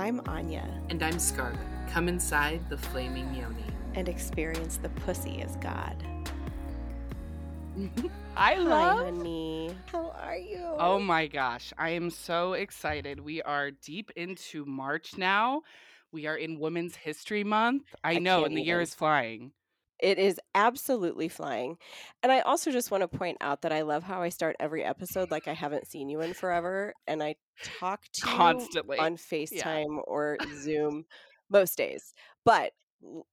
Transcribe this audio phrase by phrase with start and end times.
[0.00, 0.66] I'm Anya.
[0.88, 1.60] And I'm Scarlet.
[1.90, 3.66] Come inside the flaming yoni.
[3.94, 5.94] And experience the pussy as God.
[8.34, 8.98] I love.
[8.98, 9.76] Hi, honey.
[9.92, 10.64] How are you?
[10.78, 11.74] Oh my gosh.
[11.76, 13.20] I am so excited.
[13.20, 15.64] We are deep into March now.
[16.12, 17.94] We are in Women's History Month.
[18.02, 19.52] I, I know, and the year is flying.
[20.02, 21.76] It is absolutely flying.
[22.22, 24.84] And I also just want to point out that I love how I start every
[24.84, 26.94] episode like I haven't seen you in forever.
[27.06, 28.96] And I talk to Constantly.
[28.98, 31.04] you on FaceTime or Zoom
[31.50, 32.14] most days.
[32.44, 32.72] But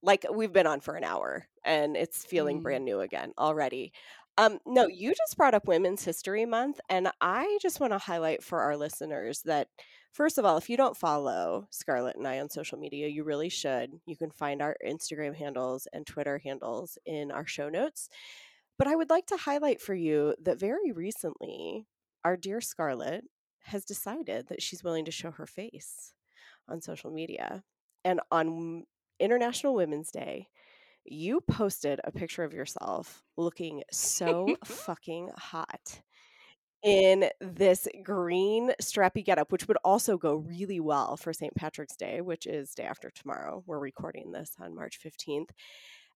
[0.02, 2.62] like we've been on for an hour and it's feeling Mm.
[2.62, 3.92] brand new again already.
[4.38, 8.42] Um, no, you just brought up Women's History Month, and I just want to highlight
[8.44, 9.66] for our listeners that
[10.12, 13.48] First of all, if you don't follow Scarlet and I on social media, you really
[13.48, 14.00] should.
[14.06, 18.08] You can find our Instagram handles and Twitter handles in our show notes.
[18.78, 21.86] But I would like to highlight for you that very recently,
[22.24, 23.24] our dear Scarlet
[23.60, 26.14] has decided that she's willing to show her face
[26.68, 27.62] on social media.
[28.04, 28.84] And on
[29.20, 30.48] International Women's Day,
[31.04, 36.00] you posted a picture of yourself looking so fucking hot
[36.82, 41.54] in this green strappy getup, which would also go really well for St.
[41.54, 43.62] Patrick's Day, which is day after tomorrow.
[43.66, 45.50] We're recording this on March 15th.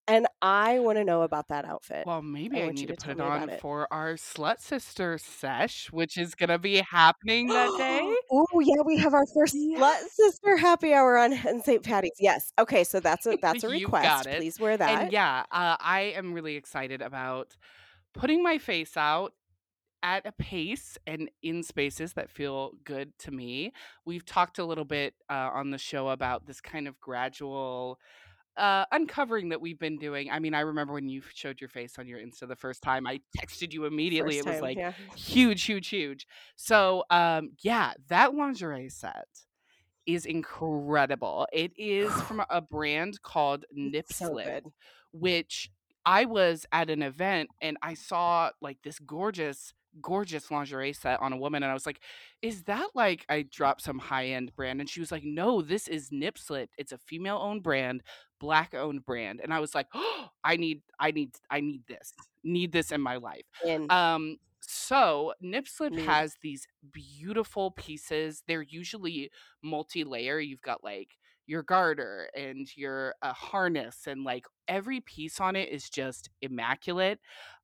[0.09, 2.05] And I want to know about that outfit.
[2.07, 3.61] Well, maybe I I, want need to put it on it.
[3.61, 8.01] for our Slut Sister sesh, which is going to be happening that day.
[8.33, 9.81] oh, yeah, we have our first Yes.
[9.81, 11.85] Slut Sister happy hour on, St.
[11.85, 12.11] Patty's.
[12.19, 12.53] Yes.
[12.59, 14.29] Okay, so that's a that's a request.
[14.29, 15.03] Please wear that.
[15.03, 17.57] And yeah, uh, I am really excited about
[18.13, 19.35] putting my face out
[20.03, 23.73] at a pace and in spaces that feel good to me.
[24.05, 27.99] We've talked a little bit uh, on the show about this kind of gradual
[28.57, 30.31] uh, uncovering that we've been doing.
[30.31, 33.07] I mean, I remember when you showed your face on your Insta the first time,
[33.07, 34.37] I texted you immediately.
[34.37, 34.93] First it was time, like yeah.
[35.17, 36.27] huge, huge, huge.
[36.57, 39.29] So, um, yeah, that lingerie set
[40.07, 41.47] is incredible.
[41.53, 44.73] It is from a- brand called Nip Slip, good.
[45.13, 45.71] which
[46.05, 51.33] I was at an event and I saw like this gorgeous, gorgeous lingerie set on
[51.33, 52.01] a woman, and I was like,
[52.41, 55.89] "Is that like I dropped some high end brand?" And she was like, "No, this
[55.89, 56.71] is Nip Slip.
[56.79, 58.03] It's a female owned brand,
[58.41, 62.13] black owned brand." And I was like, "Oh, I need, I need, I need this,
[62.43, 66.05] need this in my life." In Um, so Nip Slip Need.
[66.07, 68.43] has these beautiful pieces.
[68.47, 69.31] They're usually
[69.63, 70.39] multi-layer.
[70.39, 75.69] You've got like your garter and your uh, harness, and like every piece on it
[75.69, 77.19] is just immaculate.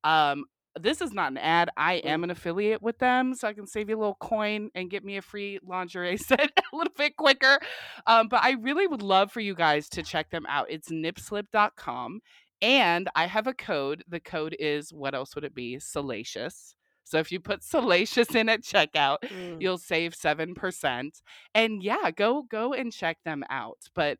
[0.04, 0.44] Um,
[0.80, 1.70] this is not an ad.
[1.76, 4.90] I am an affiliate with them, so I can save you a little coin and
[4.90, 6.40] get me a free lingerie set
[6.72, 7.58] a little bit quicker.
[8.06, 10.66] Um, but I really would love for you guys to check them out.
[10.70, 12.20] It's nipslip.com.
[12.60, 14.02] And I have a code.
[14.08, 15.78] The code is what else would it be?
[15.78, 16.74] Salacious.
[17.04, 19.60] So if you put salacious in at checkout, Mm.
[19.60, 21.22] you'll save 7%.
[21.54, 23.78] And yeah, go go and check them out.
[23.94, 24.18] But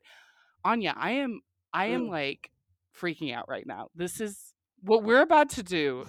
[0.64, 1.40] Anya, I am
[1.72, 2.10] I am Mm.
[2.10, 2.50] like
[2.98, 3.88] freaking out right now.
[3.94, 4.47] This is
[4.82, 6.06] what we're about to do.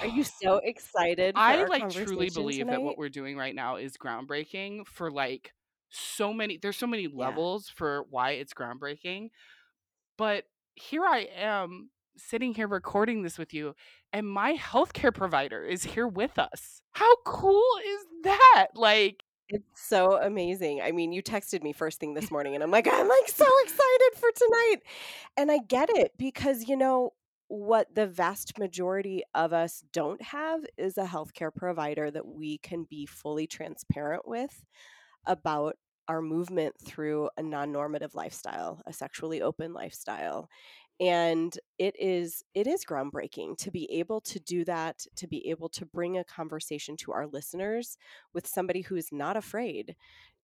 [0.00, 1.42] Are you so excited?
[1.42, 5.52] For I like truly believe that what we're doing right now is groundbreaking for like
[5.90, 7.16] so many there's so many Yeah.
[7.18, 9.30] levels for why it's groundbreaking.
[10.16, 13.74] But here I am sitting here recording this with you
[14.12, 16.82] and my healthcare provider is here with us.
[16.92, 18.68] How cool is that?
[18.74, 20.80] Like It's so amazing.
[20.82, 23.46] I mean, you texted me first thing this morning, and I'm like, I'm like so
[23.62, 24.76] excited for tonight.
[25.36, 27.14] And I get it because, you know,
[27.48, 32.84] what the vast majority of us don't have is a healthcare provider that we can
[32.88, 34.64] be fully transparent with
[35.26, 35.76] about
[36.08, 40.48] our movement through a non normative lifestyle, a sexually open lifestyle.
[41.00, 45.68] And it is it is groundbreaking to be able to do that, to be able
[45.70, 47.96] to bring a conversation to our listeners
[48.34, 49.94] with somebody who is not afraid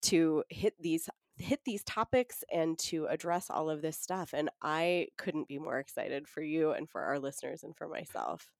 [0.05, 5.09] to hit these hit these topics and to address all of this stuff and i
[5.19, 8.53] couldn't be more excited for you and for our listeners and for myself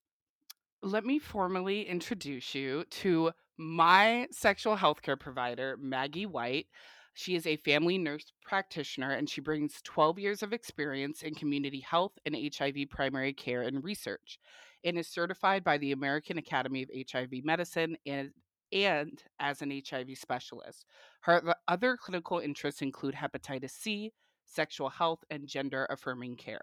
[0.83, 6.67] let me formally introduce you to my sexual health care provider, Maggie White.
[7.15, 11.81] She is a family nurse practitioner and she brings 12 years of experience in community
[11.81, 14.39] health and HIV primary care and research
[14.85, 18.31] and is certified by the American Academy of HIV Medicine and
[18.73, 20.85] and as an HIV specialist.
[21.25, 24.13] Her other clinical interests include hepatitis C,
[24.45, 26.61] sexual health, and gender affirming care.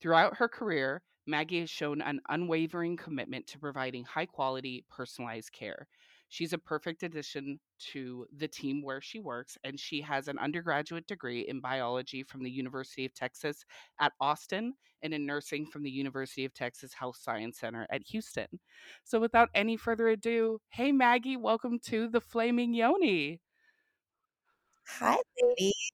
[0.00, 5.88] Throughout her career, Maggie has shown an unwavering commitment to providing high quality, personalized care.
[6.30, 7.60] She's a perfect addition
[7.92, 12.42] to the team where she works, and she has an undergraduate degree in biology from
[12.42, 13.62] the University of Texas
[14.00, 14.72] at Austin
[15.02, 18.48] and in nursing from the University of Texas Health Science Center at Houston.
[19.04, 23.42] So, without any further ado, hey Maggie, welcome to the Flaming Yoni.
[24.88, 25.92] Hi, ladies.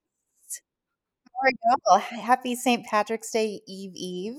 [1.27, 2.21] How are y'all?
[2.23, 2.87] Happy St.
[2.87, 4.39] Patrick's Day Eve Eve.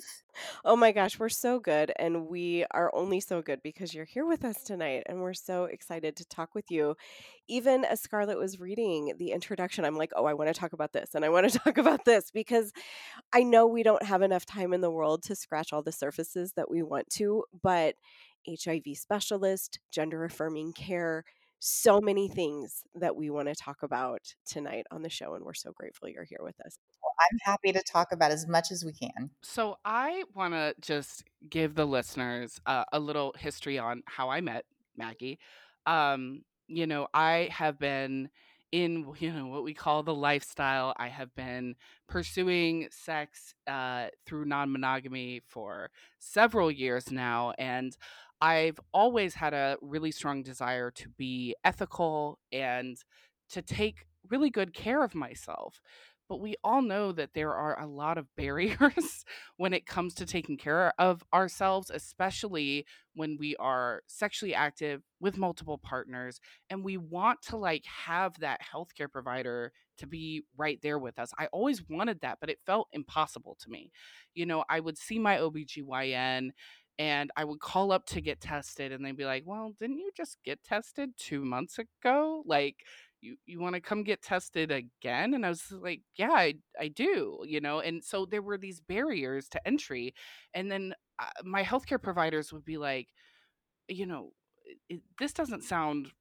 [0.65, 1.91] Oh my gosh, we're so good.
[1.97, 5.03] And we are only so good because you're here with us tonight.
[5.05, 6.95] And we're so excited to talk with you.
[7.47, 10.93] Even as Scarlet was reading the introduction, I'm like, oh, I want to talk about
[10.93, 12.71] this and I want to talk about this because
[13.33, 16.53] I know we don't have enough time in the world to scratch all the surfaces
[16.53, 17.95] that we want to, but
[18.47, 21.25] HIV specialist, gender affirming care,
[21.59, 25.35] so many things that we want to talk about tonight on the show.
[25.35, 26.77] And we're so grateful you're here with us.
[27.01, 29.29] Well, I'm happy to talk about as much as we can.
[29.41, 34.41] So, I want to just give the listeners uh, a little history on how I
[34.41, 34.65] met
[34.97, 35.39] Maggie.
[35.85, 38.29] Um, you know, I have been
[38.75, 40.93] in you know what we call the lifestyle.
[40.97, 41.75] I have been
[42.07, 45.89] pursuing sex uh, through non-monogamy for
[46.19, 47.95] several years now, and
[48.41, 52.97] I've always had a really strong desire to be ethical and
[53.49, 55.81] to take really good care of myself.
[56.27, 59.25] But we all know that there are a lot of barriers
[59.57, 65.37] when it comes to taking care of ourselves, especially when we are sexually active with
[65.37, 66.39] multiple partners
[66.69, 71.31] and we want to like have that healthcare provider to be right there with us.
[71.37, 73.91] I always wanted that, but it felt impossible to me.
[74.33, 76.51] You know, I would see my OBGYN
[76.97, 80.11] and I would call up to get tested and they'd be like, "Well, didn't you
[80.15, 82.43] just get tested 2 months ago?
[82.45, 82.77] Like
[83.25, 86.89] you you want to come get tested again?" And I was like, "Yeah, I I
[86.89, 87.79] do," you know.
[87.79, 90.13] And so there were these barriers to entry.
[90.53, 93.07] And then uh, my healthcare providers would be like,
[93.87, 94.31] you know,
[94.89, 96.11] it, this doesn't sound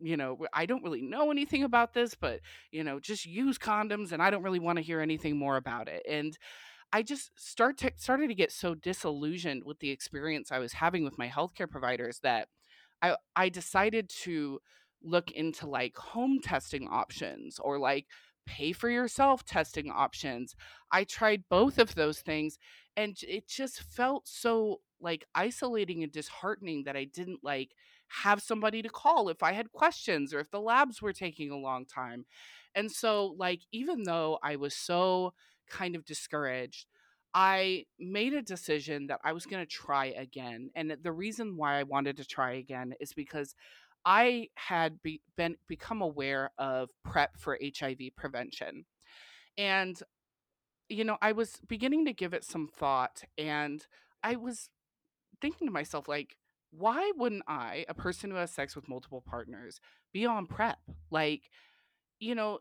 [0.00, 2.40] you know i don't really know anything about this but
[2.70, 5.88] you know just use condoms and i don't really want to hear anything more about
[5.88, 6.38] it and
[6.92, 11.04] I just start to started to get so disillusioned with the experience I was having
[11.04, 12.48] with my healthcare providers that
[13.02, 14.60] I I decided to
[15.02, 18.06] look into like home testing options or like
[18.46, 20.56] pay for yourself testing options.
[20.90, 22.58] I tried both of those things
[22.96, 27.72] and it just felt so like isolating and disheartening that I didn't like
[28.08, 31.58] have somebody to call if I had questions or if the labs were taking a
[31.58, 32.24] long time.
[32.74, 35.34] And so like even though I was so
[35.68, 36.86] kind of discouraged,
[37.34, 40.70] I made a decision that I was going to try again.
[40.74, 43.54] And the reason why I wanted to try again is because
[44.04, 48.84] I had be, been become aware of PrEP for HIV prevention.
[49.56, 50.00] And
[50.88, 53.86] you know, I was beginning to give it some thought and
[54.22, 54.70] I was
[55.40, 56.36] thinking to myself like
[56.70, 59.80] why wouldn't I, a person who has sex with multiple partners,
[60.12, 60.78] be on PrEP?
[61.10, 61.50] Like
[62.20, 62.58] you know,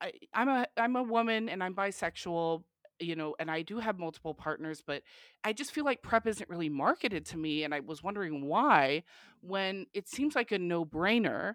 [0.00, 2.62] I, I'm a I'm a woman and I'm bisexual,
[3.00, 5.02] you know, and I do have multiple partners, but
[5.44, 9.02] I just feel like prep isn't really marketed to me, and I was wondering why,
[9.40, 11.54] when it seems like a no brainer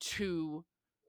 [0.00, 0.64] to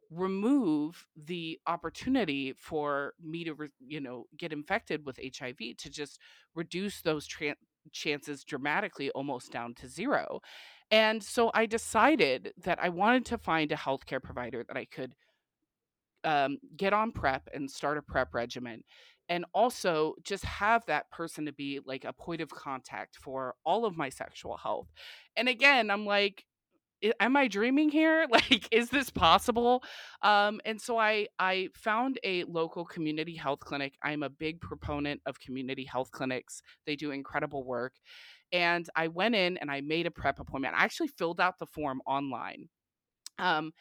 [0.09, 6.19] remove the opportunity for me to, re- you know, get infected with HIV to just
[6.56, 7.56] reduce those tran
[7.91, 10.39] chances dramatically almost down to zero.
[10.91, 15.15] And so I decided that I wanted to find a healthcare provider that I could
[16.24, 18.83] um, get on prep and start a prep regimen
[19.33, 23.83] and also just have that person to be like a point of contact for all
[23.83, 24.88] of my sexual health.
[25.35, 26.45] And again i'm like
[27.19, 28.27] am i dreaming here?
[28.31, 29.84] Like is this possible?
[30.22, 33.96] Um and so i i found a local community health clinic.
[34.03, 36.62] I'm a big proponent of community health clinics.
[36.86, 37.93] They do incredible work.
[38.51, 40.75] And i went in and i made a prep appointment.
[40.77, 42.69] I actually filled out the form online.
[43.39, 43.74] Um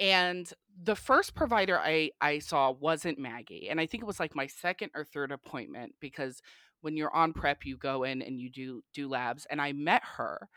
[0.00, 0.50] and
[0.82, 4.46] the first provider I I saw wasn't Maggie, and I think it was like my
[4.46, 6.42] second or third appointment because
[6.80, 10.02] when you're on prep, you go in and you do do labs, and I met
[10.16, 10.48] her.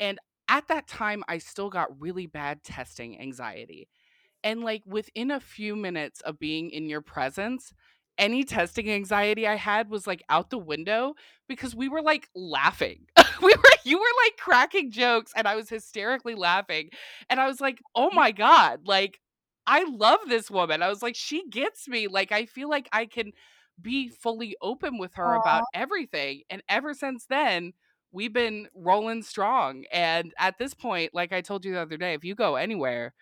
[0.00, 3.88] And at that time, I still got really bad testing anxiety.
[4.44, 7.74] And like within a few minutes of being in your presence,
[8.18, 11.14] any testing anxiety I had was like out the window
[11.48, 13.06] because we were like laughing.
[13.42, 16.90] we were you were like cracking jokes and I was hysterically laughing.
[17.30, 18.14] And I was like, "Oh mm.
[18.14, 19.20] my god, like
[19.66, 23.06] I love this woman." I was like, "She gets me." Like I feel like I
[23.06, 23.32] can
[23.80, 26.42] be fully open with her about everything.
[26.50, 27.72] And ever since then,
[28.12, 29.84] we've been rolling strong.
[29.92, 33.14] And at this point, like I told you the other day, if you go anywhere,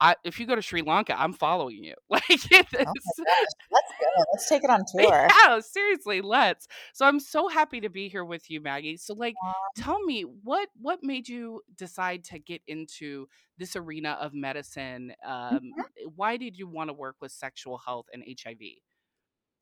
[0.00, 1.94] I if you go to Sri Lanka, I'm following you.
[2.10, 3.46] Like Oh my is gosh.
[3.70, 4.24] Let's go.
[4.32, 5.28] Let's take it on tour.
[5.44, 6.66] yeah, seriously, let's.
[6.92, 8.96] So I'm so happy to be here with you, Maggie.
[8.96, 9.52] So like Aw.
[9.76, 13.26] tell me what what made you decide to get into
[13.58, 15.12] this arena of medicine?
[15.26, 16.12] Um Mhm.
[16.16, 18.58] why did you want to work with sexual health and HIV?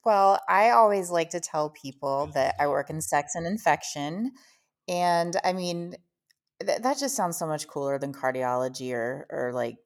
[0.05, 4.33] Well, I always like to tell people that I work in sex and infection.
[4.89, 5.97] And I mean,
[6.65, 9.77] th- that just sounds so much cooler than cardiology or, or like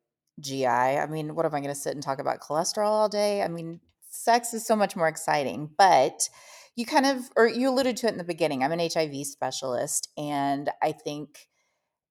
[0.40, 0.66] GI.
[0.66, 3.42] I mean, what am I going to sit and talk about cholesterol all day?
[3.42, 6.28] I mean, sex is so much more exciting, but
[6.76, 8.62] you kind of, or you alluded to it in the beginning.
[8.62, 11.48] I'm an HIV specialist, and I think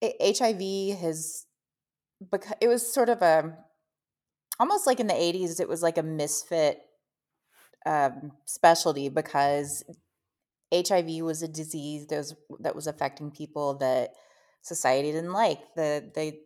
[0.04, 1.46] HIV has,
[2.32, 3.58] because it was sort of a,
[4.60, 6.80] almost like in the 80s, it was like a misfit
[7.86, 9.84] um, specialty because
[10.74, 14.12] HIV was a disease that was, that was affecting people that
[14.62, 15.60] society didn't like.
[15.76, 16.40] The the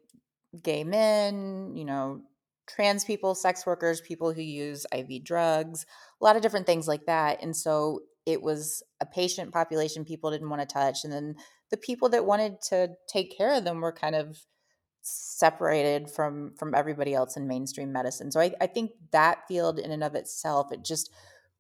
[0.64, 2.22] gay men, you know,
[2.68, 5.86] trans people, sex workers, people who use IV drugs,
[6.20, 7.42] a lot of different things like that.
[7.44, 11.04] And so it was a patient population people didn't want to touch.
[11.04, 11.36] And then
[11.70, 14.46] the people that wanted to take care of them were kind of
[15.02, 18.32] separated from from everybody else in mainstream medicine.
[18.32, 21.12] So I, I think that field in and of itself, it just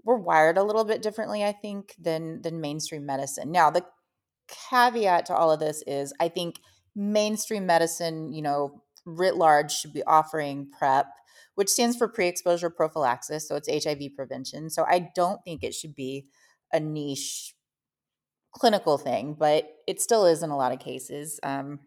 [0.04, 3.52] we're wired a little bit differently, I think, than than mainstream medicine.
[3.52, 3.86] Now the
[4.70, 6.60] caveat to all of this is I think
[6.96, 11.08] mainstream medicine, you know, writ large should be offering PrEP,
[11.56, 13.48] which stands for pre exposure prophylaxis.
[13.48, 14.70] So it's HIV prevention.
[14.70, 16.26] So I don't think it should be
[16.74, 17.54] a niche
[18.54, 21.40] clinical thing, but it still is in a lot of cases.
[21.44, 21.80] Um,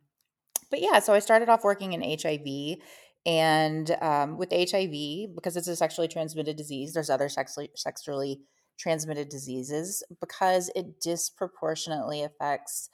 [0.70, 2.78] but yeah, so I started off working in HIV.
[3.26, 8.40] And um, with HIV, because it's a sexually transmitted disease, there's other sexually, sexually
[8.78, 12.88] transmitted diseases because it disproportionately affects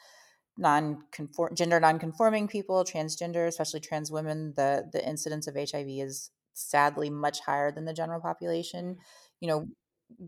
[0.56, 7.11] non-conform gender non-conforming people, transgender, especially trans women, the the incidence of HIV is sadly
[7.11, 8.94] much higher than the general population.
[8.94, 9.00] Mm-hmm.
[9.40, 9.66] You know,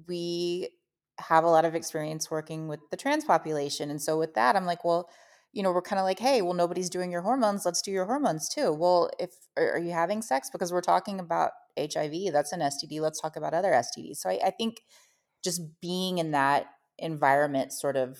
[0.09, 0.71] we
[1.19, 3.91] have a lot of experience working with the trans population.
[3.91, 5.09] And so with that, I'm like, well,
[5.53, 7.65] you know, we're kind of like, hey, well, nobody's doing your hormones.
[7.65, 8.73] Let's do your hormones too.
[8.73, 10.51] Well, if are you having sex?
[10.51, 13.01] Because we're talking about HIV, that's an STD.
[13.01, 14.19] Let's talk about other STDs.
[14.19, 14.83] So I, I think
[15.43, 16.67] just being in that
[16.99, 18.19] environment sort of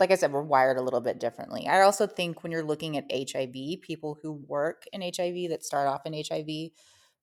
[0.00, 1.66] like I said, we're wired a little bit differently.
[1.68, 5.86] I also think when you're looking at HIV, people who work in HIV that start
[5.86, 6.70] off in HIV,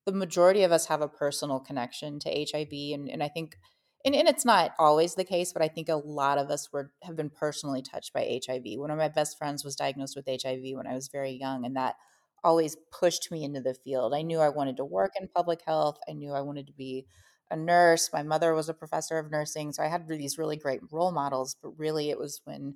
[0.06, 2.70] the majority of us have a personal connection to HIV.
[2.94, 3.58] And, and I think,
[4.06, 6.92] and, and it's not always the case, but I think a lot of us were
[7.04, 8.64] have been personally touched by HIV.
[8.78, 11.76] One of my best friends was diagnosed with HIV when I was very young, and
[11.76, 11.96] that
[12.44, 14.14] always pushed me into the field.
[14.16, 15.98] I knew I wanted to work in public health.
[16.10, 17.06] I knew I wanted to be
[17.52, 18.10] a nurse.
[18.12, 19.72] My mother was a professor of nursing.
[19.72, 21.56] So I had these really great role models.
[21.62, 22.76] But really, it was when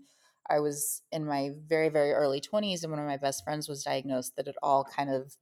[0.50, 3.84] I was in my very, very early 20s and one of my best friends was
[3.84, 5.36] diagnosed that it all kind of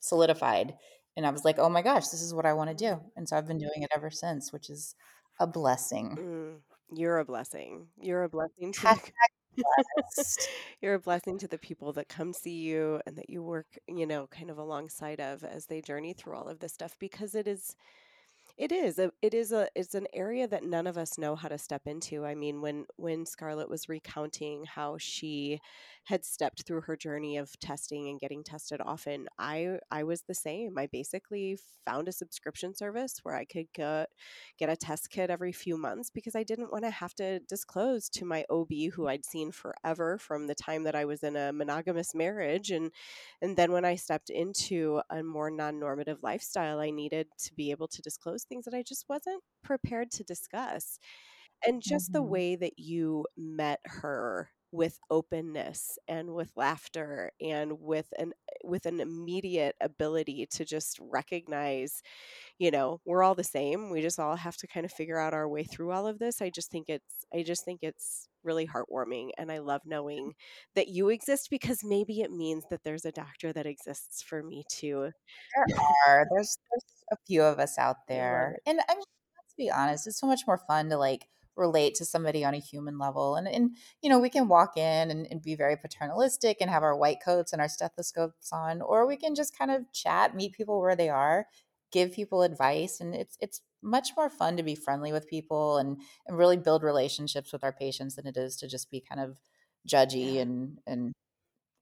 [0.00, 0.74] solidified.
[1.16, 3.00] And I was like, oh my gosh, this is what I want to do.
[3.16, 4.94] And so I've been doing it ever since, which is
[5.40, 6.16] a blessing.
[6.18, 7.88] Mm, you're a blessing.
[8.00, 9.10] You're a blessing to Hashtag
[9.56, 9.64] the,
[10.16, 10.48] blessed.
[10.80, 14.06] you're a blessing to the people that come see you and that you work, you
[14.06, 17.48] know, kind of alongside of as they journey through all of this stuff because it
[17.48, 17.74] is
[18.58, 21.48] it is a it is a it's an area that none of us know how
[21.48, 22.26] to step into.
[22.26, 25.60] I mean, when when Scarlet was recounting how she
[26.08, 30.34] had stepped through her journey of testing and getting tested often, I I was the
[30.34, 30.78] same.
[30.78, 34.10] I basically found a subscription service where I could get
[34.58, 38.08] get a test kit every few months because I didn't want to have to disclose
[38.10, 41.52] to my OB who I'd seen forever from the time that I was in a
[41.52, 42.92] monogamous marriage and
[43.42, 47.88] and then when I stepped into a more non-normative lifestyle, I needed to be able
[47.88, 50.98] to disclose things that I just wasn't prepared to discuss.
[51.66, 52.38] And just the Mhm.
[52.38, 58.32] way that you met her with openness and with laughter and with an
[58.64, 62.02] with an immediate ability to just recognize,
[62.58, 63.90] you know, we're all the same.
[63.90, 66.42] We just all have to kind of figure out our way through all of this.
[66.42, 70.34] I just think it's I just think it's really heartwarming and I love knowing
[70.74, 74.64] that you exist because maybe it means that there's a doctor that exists for me
[74.70, 75.10] too.
[75.56, 76.26] There are.
[76.30, 78.58] There's there's a few of us out there.
[78.66, 79.04] And I mean,
[79.36, 81.26] let's be honest, it's so much more fun to like
[81.58, 83.34] relate to somebody on a human level.
[83.36, 86.82] And and you know, we can walk in and, and be very paternalistic and have
[86.82, 90.54] our white coats and our stethoscopes on, or we can just kind of chat, meet
[90.54, 91.46] people where they are,
[91.92, 93.00] give people advice.
[93.00, 96.82] And it's it's much more fun to be friendly with people and and really build
[96.82, 99.38] relationships with our patients than it is to just be kind of
[99.88, 101.12] judgy and and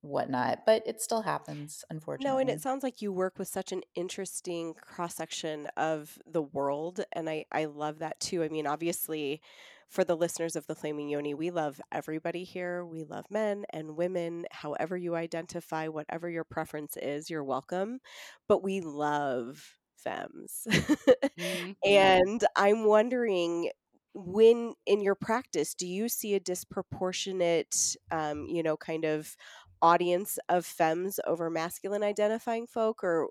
[0.07, 0.61] whatnot.
[0.67, 2.21] But it still happens, unfortunately.
[2.25, 6.43] No, and it sounds like you work with such an interesting cross section of the
[6.43, 8.43] world, and I I love that too.
[8.43, 9.41] I mean, obviously,
[9.89, 12.85] for the listeners of the Flaming Yoni, we love everybody here.
[12.85, 18.01] We love men and women, however you identify, whatever your preference is, you're welcome.
[18.49, 20.67] But we love femmes.
[21.37, 21.77] Mhm.
[21.85, 23.71] and I'm wondering
[24.15, 29.37] when in your practice do you see a disproportionate um, you know kind of
[29.83, 33.29] audience of femmes over masculine identifying folk, or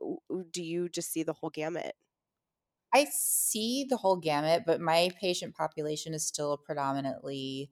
[0.51, 1.95] do you just see the whole gamut?
[2.93, 7.71] I see the whole gamut, but my patient population is still predominantly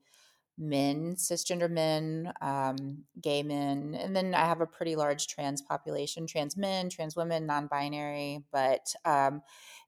[0.58, 6.26] men, cisgender men, um, gay men, and then I have a pretty large trans population:
[6.26, 8.44] trans men, trans women, non-binary.
[8.52, 9.42] But um,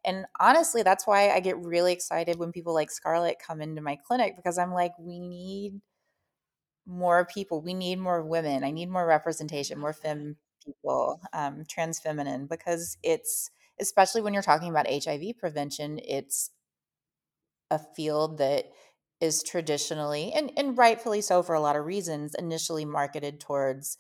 [0.04, 3.96] and honestly, that's why I get really excited when people like Scarlet come into my
[3.96, 5.80] clinic because I'm like, we need
[6.86, 7.60] more people.
[7.60, 8.64] We need more women.
[8.64, 13.50] I need more representation, more femme people, um, trans feminine, because it's
[13.80, 16.50] especially when you're talking about HIV prevention, it's
[17.70, 18.66] a field that
[19.20, 23.96] is traditionally and, and rightfully so for a lot of reasons initially marketed towards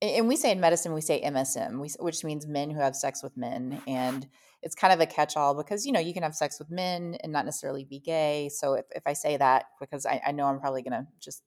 [0.00, 3.36] and we say in medicine we say msm which means men who have sex with
[3.36, 4.26] men and
[4.62, 7.30] it's kind of a catch-all because you know you can have sex with men and
[7.30, 10.60] not necessarily be gay so if, if i say that because I, I know i'm
[10.60, 11.42] probably going to just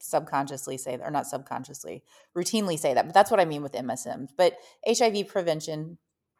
[0.00, 2.02] subconsciously say that or not subconsciously
[2.36, 4.54] routinely say that but that's what i mean with msm but
[4.86, 5.98] hiv prevention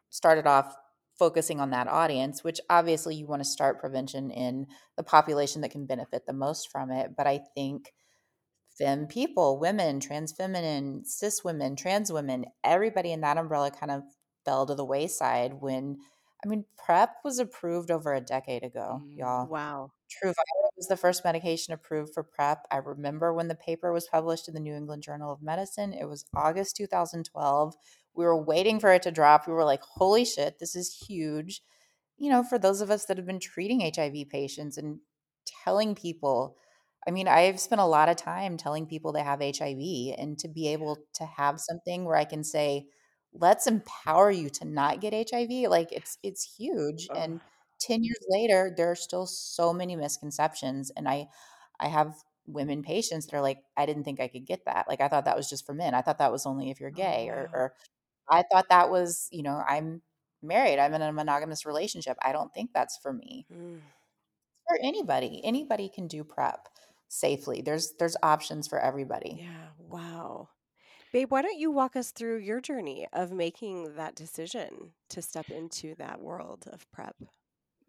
[0.09, 0.75] started off
[1.21, 4.65] focusing on that audience, which obviously you want to start prevention in
[4.97, 7.11] the population that can benefit the most from it.
[7.15, 7.93] But I think
[8.75, 14.01] femme people, women, trans feminine, cis women, trans women, everybody in that umbrella kind of
[14.45, 15.97] fell to the wayside when
[16.43, 19.47] I mean PrEP was approved over a decade ago, Mm, y'all.
[19.47, 19.91] Wow.
[20.11, 20.35] Truvada
[20.75, 22.65] was the first medication approved for PrEP.
[22.71, 25.93] I remember when the paper was published in the New England Journal of Medicine.
[25.93, 27.75] It was August 2012.
[28.13, 29.47] We were waiting for it to drop.
[29.47, 31.61] We were like, holy shit, this is huge.
[32.17, 34.99] You know, for those of us that have been treating HIV patients and
[35.63, 36.57] telling people,
[37.07, 40.47] I mean, I've spent a lot of time telling people they have HIV and to
[40.47, 42.85] be able to have something where I can say,
[43.33, 47.07] let's empower you to not get HIV, like it's it's huge.
[47.09, 47.15] Oh.
[47.15, 47.39] And
[47.81, 50.91] 10 years later, there are still so many misconceptions.
[50.95, 51.27] And I
[51.79, 52.15] I have
[52.47, 54.87] women patients that are like, I didn't think I could get that.
[54.87, 55.93] Like I thought that was just for men.
[55.95, 57.73] I thought that was only if you're Oh, gay or or
[58.29, 60.01] I thought that was, you know, I'm
[60.43, 60.79] married.
[60.79, 62.17] I'm in a monogamous relationship.
[62.23, 63.47] I don't think that's for me.
[63.51, 63.81] Mm.
[64.67, 65.41] For anybody.
[65.43, 66.67] Anybody can do PrEP
[67.09, 67.61] safely.
[67.61, 69.39] There's there's options for everybody.
[69.39, 69.69] Yeah.
[69.77, 70.49] Wow.
[71.13, 75.49] Babe, why don't you walk us through your journey of making that decision to step
[75.51, 77.15] into that world of PrEP?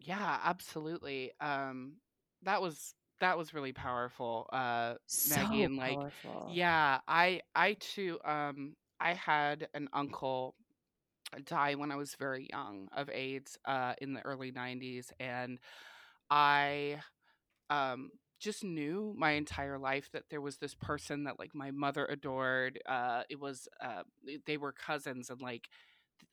[0.03, 1.31] Yeah, absolutely.
[1.41, 1.93] Um,
[2.43, 5.63] that was that was really powerful, uh, Maggie.
[5.63, 6.45] So And like, powerful.
[6.45, 10.55] yeah, I I too, um, I had an uncle
[11.45, 15.59] die when I was very young of AIDS, uh, in the early '90s, and
[16.29, 17.01] I,
[17.69, 22.05] um, just knew my entire life that there was this person that like my mother
[22.05, 22.79] adored.
[22.87, 24.03] Uh, it was, uh,
[24.45, 25.69] they were cousins, and like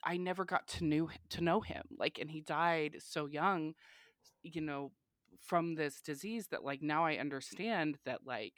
[0.05, 1.83] I never got to knew to know him.
[1.99, 3.75] Like, and he died so young
[4.43, 4.93] you know,
[5.41, 8.55] from this disease that like now I understand that like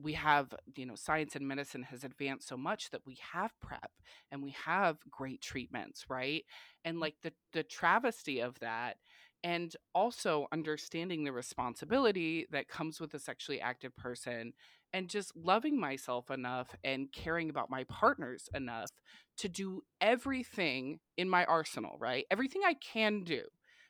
[0.00, 3.90] we have, you know, science and medicine has advanced so much that we have PrEP
[4.30, 6.44] and we have great treatments, right?
[6.84, 7.00] And mm.
[7.00, 8.96] like the the travesty of that
[9.44, 14.52] and also understanding the responsibility that comes with a sexually active person
[14.92, 18.90] and just loving myself enough and caring about my partners enough
[19.38, 22.24] to do everything in my arsenal, right?
[22.30, 23.42] Everything I can do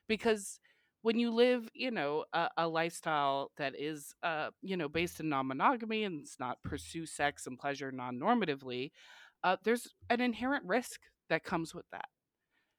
[0.08, 0.60] because
[1.02, 5.28] when you live, you know, a, a lifestyle that is, uh, you know, based in
[5.28, 8.90] non-monogamy and it's not pursue sex and pleasure non-normatively,
[9.44, 12.06] uh, there's an inherent risk that comes with that.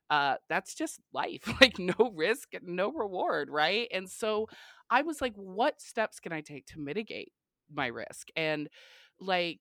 [0.10, 3.88] Uh, that's just life, like no risk, no reward, right?
[3.93, 4.47] And so
[4.89, 7.32] I was like, what steps can I take to mitigate
[7.73, 8.29] my risk?
[8.36, 8.69] And
[9.19, 9.60] like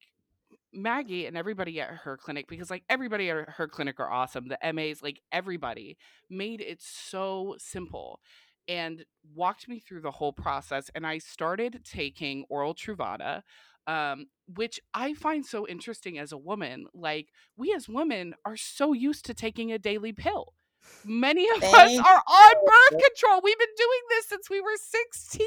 [0.73, 4.49] Maggie and everybody at her clinic, because like everybody at her clinic are awesome.
[4.49, 5.97] The MAs, like everybody,
[6.31, 8.21] made it so simple
[8.69, 10.91] and walked me through the whole process.
[10.95, 13.43] And I started taking oral Truvada,
[13.87, 16.87] um, which I find so interesting as a woman.
[16.95, 20.53] Like, we as women are so used to taking a daily pill.
[21.05, 23.41] Many of us are on birth control.
[23.43, 24.77] We've been doing this since we were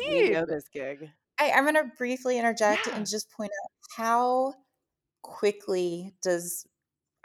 [0.06, 0.32] We 16.
[0.32, 1.12] know this gig.
[1.42, 2.96] I, I'm gonna briefly interject Yeah.
[2.98, 4.54] and just point out how
[5.24, 6.68] quickly does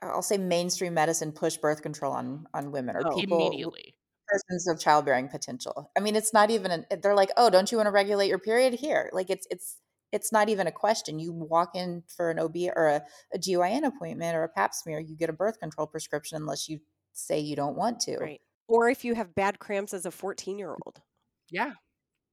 [0.03, 3.15] I'll say mainstream medicine push birth control on on women or Oh.
[3.15, 3.95] people Immediately.
[4.29, 5.91] persons of childbearing potential.
[5.97, 8.39] I mean, it's not even an, they're like, "Oh, don't you want to regulate your
[8.41, 9.81] period here?" Like it's it's
[10.13, 11.19] it's not even a question.
[11.21, 13.03] You walk in for an OB or a,
[13.35, 16.81] a GYN appointment or a pap smear, you get a birth control prescription unless you
[17.13, 18.19] say you don't want to.
[18.19, 18.41] Right.
[18.69, 21.03] Or if you have bad cramps as a 14 year old,
[21.51, 21.75] Yeah.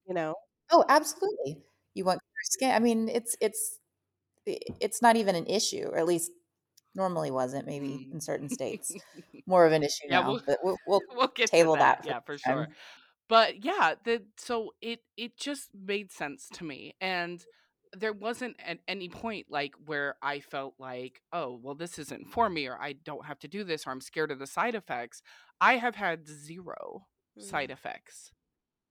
[0.06, 0.34] you know?
[0.70, 1.64] Oh, absolutely.
[1.94, 2.70] You want clear skin.
[2.72, 3.78] I mean, it's it's
[4.46, 6.32] it's not even an issue, or at least
[6.94, 7.66] normally wasn't.
[7.66, 8.96] Maybe in certain states,
[9.46, 10.20] more of an issue Yeah, now.
[10.20, 11.78] we'll But we'll, we'll we'll get to table that.
[11.78, 12.68] that for Yeah, for sure.
[12.68, 12.76] time.
[13.28, 17.44] But yeah, the so it it just made sense to me and
[17.96, 22.50] there wasn't at any point like where I felt like, oh, well this isn't for
[22.50, 25.22] me or I don't have to do this or I'm scared of the side effects.
[25.60, 27.06] I have had zero
[27.38, 27.72] side Mm.
[27.72, 28.32] effects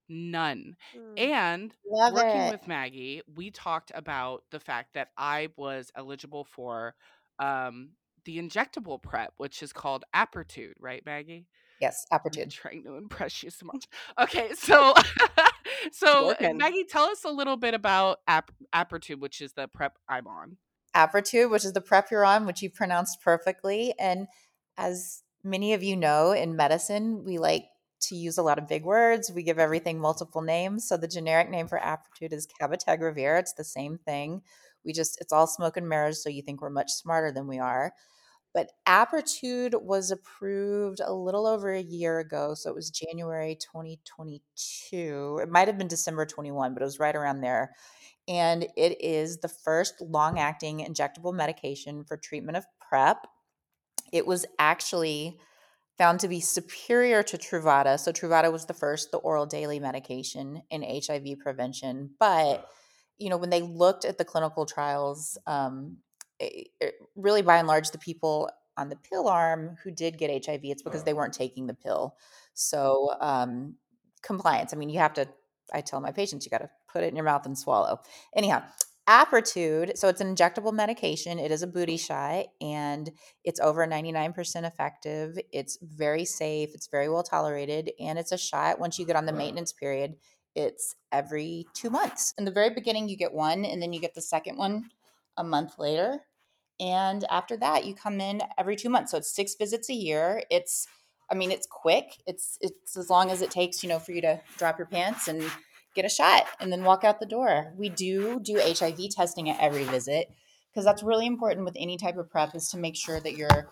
[0.10, 0.76] None.
[0.96, 1.20] Mm.
[1.20, 2.52] And Love working it.
[2.52, 6.96] with Maggie, we talked about the fact that I was eligible for
[7.40, 7.90] um,
[8.26, 11.48] the injectable prep, which is called Apretude, right, Maggie?
[11.82, 13.86] Yes, I'm trying to impress you so much.
[14.20, 14.94] Okay, so
[15.92, 16.36] so.
[16.40, 20.58] Maggie, tell us a little bit about Ap- Apretude, which is the prep I'm on.
[20.96, 23.94] Apretude, which is the prep you're on, which you pronounced perfectly.
[24.00, 24.28] And
[24.78, 27.66] as many of you know, in medicine, we like
[28.08, 29.32] to use a lot of big words.
[29.32, 30.88] We give everything multiple names.
[30.88, 33.40] So the generic name for Apretude is cabotegravir.
[33.40, 34.42] It's the same thing.
[34.86, 36.24] We just, it's all smoke and mirrors.
[36.24, 37.94] So you think we're much smarter than we are.
[38.54, 42.54] But Apretude was approved a little over a year ago.
[42.54, 45.40] So it was January 2022.
[45.42, 47.74] It might have been December 21, but it was right around there.
[48.28, 53.26] And it is the first long acting injectable medication for treatment of PrEP.
[54.12, 55.40] It was actually
[55.98, 58.00] found to be superior to Truvada.
[58.00, 62.12] So Truvada was the first, the oral daily medication in HIV prevention.
[62.20, 62.68] But
[63.18, 65.98] you know, when they looked at the clinical trials, um,
[66.40, 70.46] it, it really by and large, the people on the pill arm who did get
[70.46, 72.16] HIV, it's because they weren't taking the pill.
[72.54, 73.76] So um,
[74.24, 74.74] compliance.
[74.74, 75.28] I mean, you have to.
[75.72, 78.00] I tell my patients, you got to put it in your mouth and swallow.
[78.36, 78.64] Anyhow,
[79.08, 81.38] Apretude, so it's an injectable medication.
[81.38, 83.12] It is a booty shot and
[83.44, 85.38] it's over 99% effective.
[85.52, 89.26] It's very safe, it's very well tolerated, and it's a shot once you get on
[89.26, 89.40] the uh-huh.
[89.40, 90.16] maintenance period.
[90.56, 92.34] It's every two months.
[92.38, 94.90] In the very beginning, you get one, and then you get the second one
[95.36, 96.20] a month later.
[96.80, 99.12] And after that, you come in every two months.
[99.12, 100.44] So it's six visits a year.
[100.50, 100.88] It's,
[101.30, 102.22] I mean, it's quick.
[102.26, 105.28] It's it's as long as it takes, you know, for you to drop your pants
[105.28, 105.44] and
[105.96, 107.74] get a shot and then walk out the door.
[107.78, 110.30] We do do HIV testing at every visit
[110.72, 113.70] because that's really important with any type of prep is to make sure that you're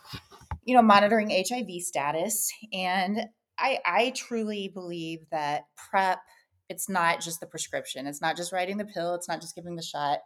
[0.64, 3.22] you know monitoring HIV status and
[3.58, 6.20] I I truly believe that prep
[6.70, 8.08] it's not just the prescription.
[8.08, 10.20] It's not just writing the pill, it's not just giving the shot.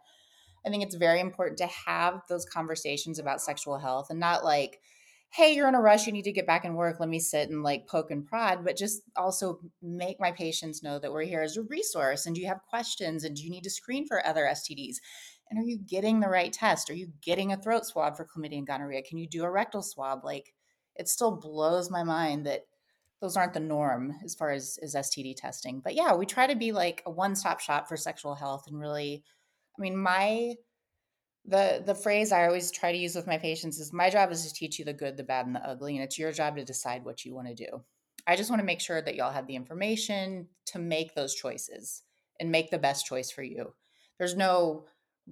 [0.64, 4.80] I think it's very important to have those conversations about sexual health and not like
[5.36, 7.50] hey, you're in a rush, you need to get back and work, let me sit
[7.50, 11.42] and like poke and prod, but just also make my patients know that we're here
[11.42, 12.24] as a resource.
[12.24, 13.22] And do you have questions?
[13.22, 14.96] And do you need to screen for other STDs?
[15.50, 16.88] And are you getting the right test?
[16.88, 19.02] Are you getting a throat swab for chlamydia and gonorrhea?
[19.02, 20.24] Can you do a rectal swab?
[20.24, 20.54] Like,
[20.94, 22.62] it still blows my mind that
[23.20, 25.80] those aren't the norm as far as, as STD testing.
[25.80, 28.80] But yeah, we try to be like a one stop shop for sexual health and
[28.80, 29.22] really,
[29.78, 30.54] I mean, my
[31.46, 34.46] the the phrase I always try to use with my patients is my job is
[34.46, 36.64] to teach you the good, the bad, and the ugly, and it's your job to
[36.64, 37.82] decide what you want to do.
[38.26, 42.02] I just want to make sure that y'all have the information to make those choices
[42.40, 43.74] and make the best choice for you.
[44.18, 44.86] There's no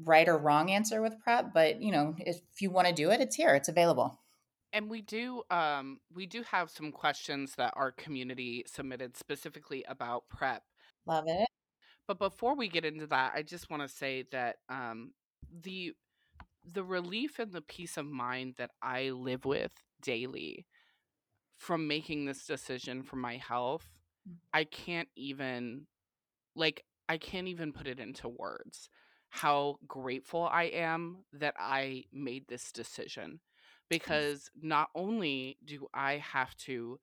[0.05, 3.21] right or wrong answer with prep, but you know, if you want to do it,
[3.21, 4.21] it's here, it's available.
[4.73, 10.29] And we do um we do have some questions that our community submitted specifically about
[10.29, 10.63] prep.
[11.07, 11.49] Love it.
[12.07, 15.13] But before we get into that, I just want to say that um
[15.63, 15.95] the
[16.65, 19.73] the relief and the peace of mind that I live with
[20.03, 20.67] daily
[21.59, 23.87] from making this decision for my health,
[24.29, 24.37] Mm.
[24.55, 25.87] I can't even
[26.57, 28.89] like I can't even put it into words
[29.31, 33.41] how grateful I am that I made this decision
[33.91, 37.01] because not only do I have to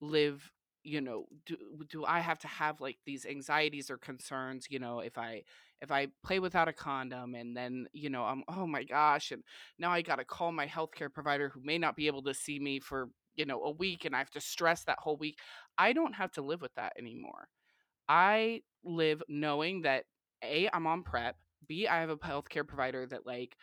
[0.00, 0.52] live
[0.84, 1.56] you know do
[1.88, 5.42] do I have to have like these anxieties or concerns you know if I
[5.80, 9.42] if I play without a condom and then you know I'm oh my gosh and
[9.78, 12.58] now I got to call my healthcare provider who may not be able to see
[12.58, 15.38] me for you know a week and I have to stress that whole week
[15.78, 17.48] I don't have to live with that anymore
[18.08, 20.04] I live knowing that
[20.44, 21.36] A, I'm on prep.
[21.66, 23.56] B, I have a healthcare provider that like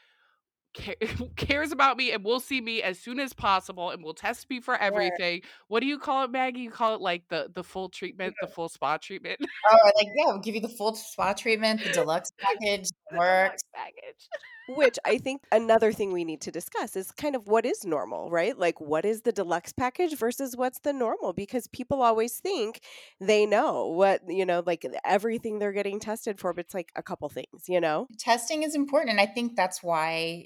[1.36, 4.60] cares about me and will see me as soon as possible and will test me
[4.60, 5.42] for everything.
[5.68, 6.62] What do you call it, Maggie?
[6.62, 9.40] You call it like the the full treatment, the full spa treatment.
[9.72, 13.62] Oh, like yeah, we'll give you the full spa treatment, the deluxe package, The works.
[13.62, 14.28] deluxe package.
[14.70, 18.30] Which I think another thing we need to discuss is kind of what is normal,
[18.30, 18.58] right?
[18.58, 21.34] Like, what is the deluxe package versus what's the normal?
[21.34, 22.82] Because people always think
[23.20, 27.02] they know what, you know, like everything they're getting tested for, but it's like a
[27.02, 28.08] couple things, you know?
[28.18, 30.46] testing is important and i think that's why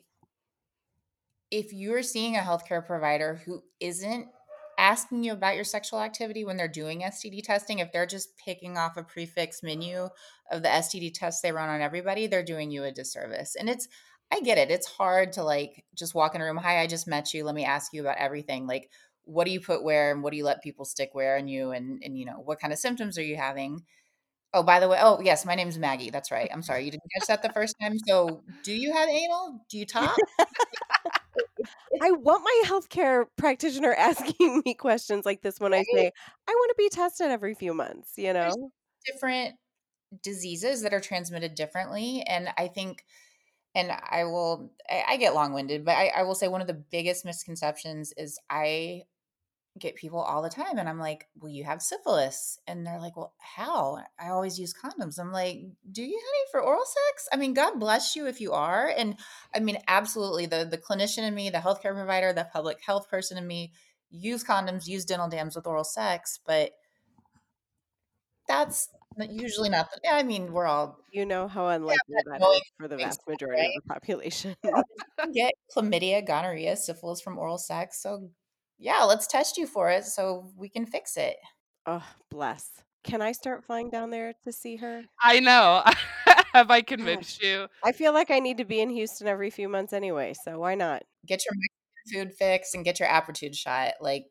[1.53, 4.27] if you're seeing a healthcare provider who isn't
[4.79, 8.75] asking you about your sexual activity when they're doing std testing if they're just picking
[8.75, 10.09] off a prefix menu
[10.51, 13.87] of the std tests they run on everybody they're doing you a disservice and it's
[14.31, 17.07] i get it it's hard to like just walk in a room hi i just
[17.07, 18.89] met you let me ask you about everything like
[19.25, 21.69] what do you put where and what do you let people stick where in you
[21.69, 23.83] and and you know what kind of symptoms are you having
[24.55, 26.11] Oh, by the way, oh yes, my name's Maggie.
[26.11, 26.47] That's right.
[26.53, 27.97] I'm sorry, you didn't catch that the first time.
[28.07, 29.65] So, do you have anal?
[29.67, 30.15] Do you top?
[32.02, 36.12] I want my healthcare practitioner asking me questions like this when I say,
[36.47, 38.71] I want to be tested every few months, you There's- know?
[39.06, 39.56] different
[40.21, 42.23] diseases that are transmitted differently.
[42.28, 43.04] And I think,
[43.76, 46.67] and I will, I, I get long winded, but I, I will say one of
[46.67, 49.04] the biggest misconceptions is I
[49.79, 53.15] get people all the time and I'm like, "Well, you have syphilis." And they're like,
[53.17, 55.19] "Well, how?" I always use condoms.
[55.19, 58.53] I'm like, "Do you honey for oral sex?" I mean, God bless you if you
[58.53, 58.88] are.
[58.88, 59.17] And
[59.55, 63.38] I mean, absolutely the the clinician in me, the healthcare provider, the public health person
[63.38, 63.73] in me
[64.12, 66.71] use condoms, use dental dams with oral sex, but
[68.47, 68.89] that's
[69.29, 72.88] usually not the, I mean, we're all You know how unlikely that knowing is for
[72.88, 73.71] the vast majority right?
[73.77, 74.55] of the population.
[75.33, 78.01] get chlamydia, gonorrhea, syphilis from oral sex.
[78.01, 78.29] So
[78.84, 81.38] yeah, let's test you for it so we can fix it.
[81.86, 82.69] Oh, bless.
[83.06, 85.04] Can I start flying down there to see her?
[85.22, 85.84] I know.
[86.54, 87.67] Have I convinced you?
[87.84, 90.76] I feel like I need to be in Houston every few months anyway, so why
[90.76, 91.04] not?
[91.26, 91.54] Get your
[92.13, 93.93] food fix and get your Apretude shot.
[94.02, 94.26] Like,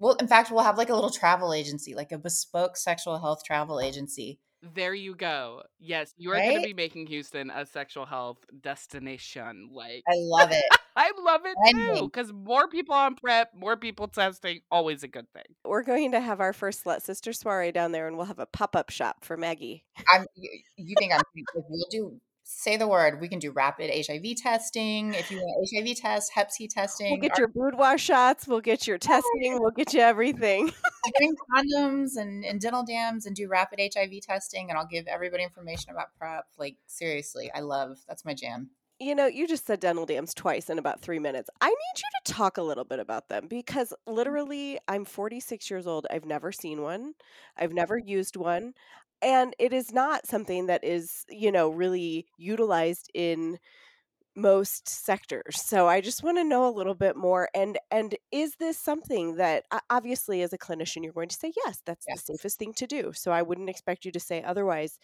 [0.00, 3.42] well, in fact, we'll have like a little travel agency, like a bespoke sexual health
[3.46, 4.40] travel agency.
[4.72, 5.62] There you go.
[5.78, 9.68] Yes, you are going to be making Houston a sexual health destination.
[9.72, 10.64] Like, I love it.
[10.96, 15.26] I love it too because more people on prep, more people testing, always a good
[15.32, 15.42] thing.
[15.64, 18.46] We're going to have our first Slut Sister soiree down there and we'll have a
[18.46, 19.84] pop up shop for Maggie.
[20.12, 20.24] I'm.
[20.36, 21.20] You, you think I'm?
[21.54, 22.20] We'll do.
[22.56, 23.20] Say the word.
[23.20, 25.12] We can do rapid HIV testing.
[25.14, 27.10] If you want HIV test, Hep C testing.
[27.10, 30.72] We'll get our- your boudoir shots, we'll get your testing, we'll get you everything.
[31.18, 35.42] Bring condoms and, and dental dams and do rapid HIV testing, and I'll give everybody
[35.42, 36.44] information about PrEP.
[36.56, 38.70] Like seriously, I love that's my jam.
[39.00, 41.50] You know, you just said dental dams twice in about three minutes.
[41.60, 44.14] I need you to talk a little bit about them because mm-hmm.
[44.14, 46.06] literally, I'm 46 years old.
[46.10, 47.14] I've never seen one,
[47.56, 48.74] I've never used one.
[49.24, 53.58] And it is not something that is, you know, really utilized in
[54.36, 55.60] most sectors.
[55.62, 57.48] So I just want to know a little bit more.
[57.54, 61.82] And and is this something that obviously, as a clinician, you're going to say yes,
[61.86, 62.22] that's Yes.
[62.24, 63.12] the safest thing to do.
[63.14, 64.98] So I wouldn't expect you to say otherwise.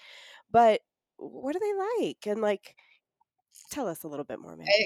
[0.51, 0.83] But
[1.19, 2.27] what are they like?
[2.27, 2.77] And like,
[3.71, 4.77] tell us a little bit more, man.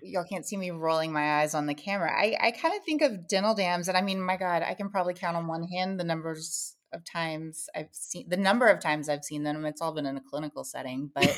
[0.00, 2.10] Y'all can't see me rolling my eyes on the camera.
[2.12, 4.90] I, I kind of think of dental dams, and I mean, my God, I can
[4.90, 9.08] probably count on one hand the numbers of times I've seen the number of times
[9.08, 9.64] I've seen them.
[9.64, 11.36] It's all been in a clinical setting, but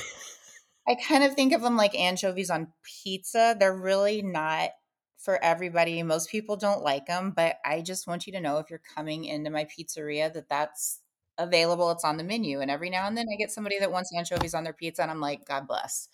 [0.89, 3.57] I kind of think of them like anchovies on pizza.
[3.59, 4.71] They're really not
[5.19, 6.03] for everybody.
[6.03, 9.25] Most people don't like them, but I just want you to know if you're coming
[9.25, 11.01] into my pizzeria that that's
[11.39, 11.91] available.
[11.91, 14.55] It's on the menu, and every now and then I get somebody that wants anchovies
[14.55, 16.09] on their pizza, and I'm like, God bless,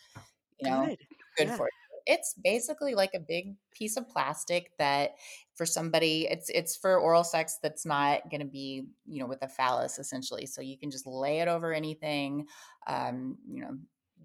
[0.61, 0.99] you know, Good.
[1.37, 1.57] good Yeah.
[1.57, 1.86] for you.
[2.07, 5.17] It's basically like a big piece of plastic that
[5.55, 9.43] for somebody it's it's for oral sex that's not going to be you know with
[9.43, 12.47] a phallus essentially so you can just lay it over anything
[12.87, 13.71] um you know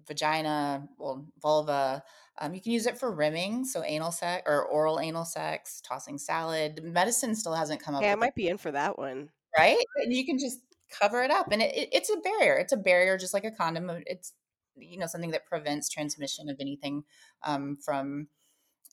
[0.06, 2.02] vagina well vulva
[2.38, 6.18] um, you can use it for rimming so anal sex or oral anal sex tossing
[6.18, 9.30] salad medicine still hasn't come up Hey, I might be in for that one.
[9.56, 9.78] right?
[9.96, 12.56] And you can just cover it up, and it, it, it's a barrier.
[12.56, 13.90] It's a barrier, just like a condom.
[14.06, 14.32] It's
[14.76, 17.04] you know something that prevents transmission of anything
[17.42, 18.28] um, from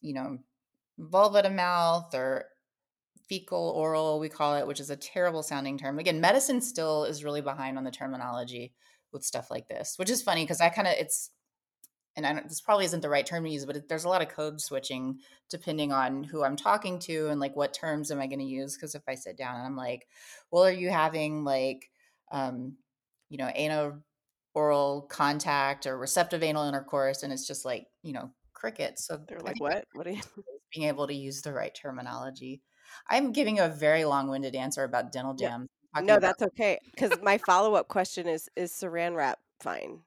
[0.01, 0.37] you know
[0.97, 2.45] vulva to mouth or
[3.27, 5.99] fecal oral we call it which is a terrible sounding term.
[5.99, 8.73] Again medicine still is really behind on the terminology
[9.11, 11.31] with stuff like this which is funny because i kind of it's
[12.15, 14.09] and I don't, this probably isn't the right term to use but it, there's a
[14.09, 18.19] lot of code switching depending on who i'm talking to and like what terms am
[18.19, 20.07] i going to use because if i sit down and i'm like
[20.51, 21.89] well are you having like
[22.31, 22.75] um
[23.29, 23.99] you know anal
[24.59, 29.39] oral contact or receptive anal intercourse and it's just like you know crickets so They're
[29.39, 29.85] like, what?
[29.93, 30.21] What are you?
[30.73, 32.61] being able to use the right terminology
[33.09, 35.49] i'm giving a very long-winded answer about dental Yeah.
[35.49, 36.79] dams talking No, about- that's okay.
[36.91, 40.01] Because my follow up question is: Is Saran wrap fine?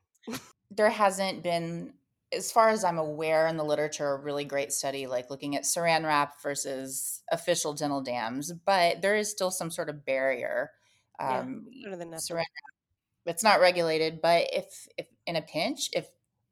[0.71, 1.95] there hasn't been
[2.33, 5.65] as far as i'm aware in the literature a really great study like looking at
[5.65, 10.71] saran wrap versus official dental dams but there is still some sort of barrier
[11.21, 12.11] Yeah, um, nothing.
[12.12, 12.47] saran wrap
[13.26, 16.08] it's not regulated but if if in a pinch if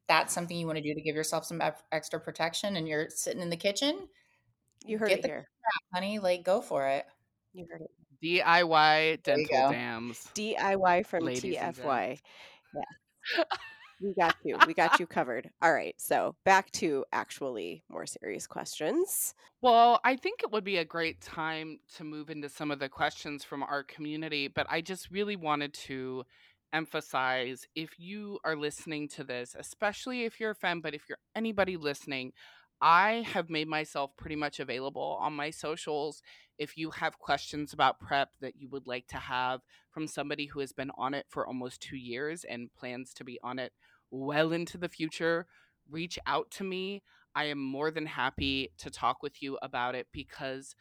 [0.09, 3.41] that's something you want to do to give yourself some extra protection and you're sitting
[3.43, 4.09] in the kitchen
[4.85, 5.49] You heard get it the here.
[5.95, 7.07] honey like go for it
[7.53, 7.91] You heard it.
[8.23, 10.29] DIY dental dams.
[10.35, 12.19] DIY from Ladies and TFY.
[12.75, 13.45] Yeah.
[14.03, 14.57] We got you.
[14.67, 15.51] We got you covered.
[15.61, 15.95] All right.
[15.99, 19.35] So back to actually more serious questions.
[19.61, 22.89] Well, I think it would be a great time to move into some of the
[22.89, 26.25] questions from our community, but I just really wanted to
[26.73, 31.19] emphasize if you are listening to this, especially if you're a femme, but if you're
[31.35, 32.33] anybody listening,
[32.81, 36.23] I have made myself pretty much available on my socials.
[36.59, 40.61] If you have questions about prep that you would like to have from somebody who
[40.61, 43.73] has been on it for almost two years and plans to be on it
[44.11, 45.47] well into the future,
[45.91, 47.03] reach out to me.
[47.35, 50.75] I am more than happy to talk with you about it because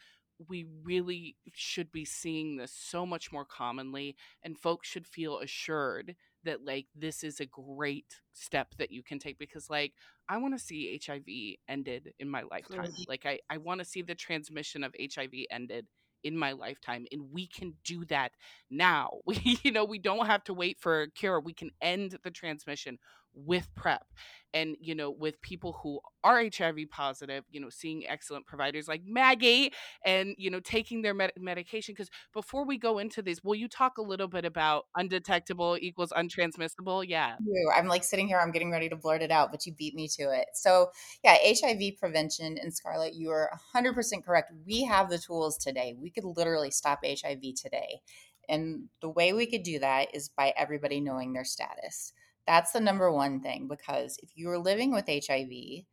[0.47, 6.15] we really should be seeing this so much more commonly and folks should feel assured
[6.43, 9.93] that like this is a great step that you can take because like
[10.29, 12.91] I want to see HIV ended in my lifetime.
[13.07, 15.87] Like I I want to see the transmission of HIV ended
[16.23, 18.31] in my lifetime and we can do that
[18.69, 19.09] now.
[19.25, 21.39] We you know, we don't have to wait for a cure.
[21.39, 22.99] We can end the transmission
[23.33, 24.03] with PrEP.
[24.51, 29.03] And you know, with people who are HIV positive, you know, seeing excellent providers like
[29.05, 29.71] Maggie
[30.03, 33.67] and you know, taking their med- medication cuz before we go into this, will you
[33.67, 37.05] talk a little bit about undetectable equals untransmissible?
[37.07, 37.35] Yeah.
[37.75, 40.07] I'm like sitting here, I'm getting ready to blurt it out, but you beat me
[40.17, 40.47] to it.
[40.55, 40.89] So,
[41.23, 44.51] yeah, HIV prevention and Scarlet, you are 100% correct.
[44.65, 45.95] We have the tools today.
[45.95, 48.01] We could literally stop HIV today.
[48.49, 52.13] And the way we could do that is by everybody knowing their status.
[52.49, 55.83] That's the number one thing because if you are living with HIV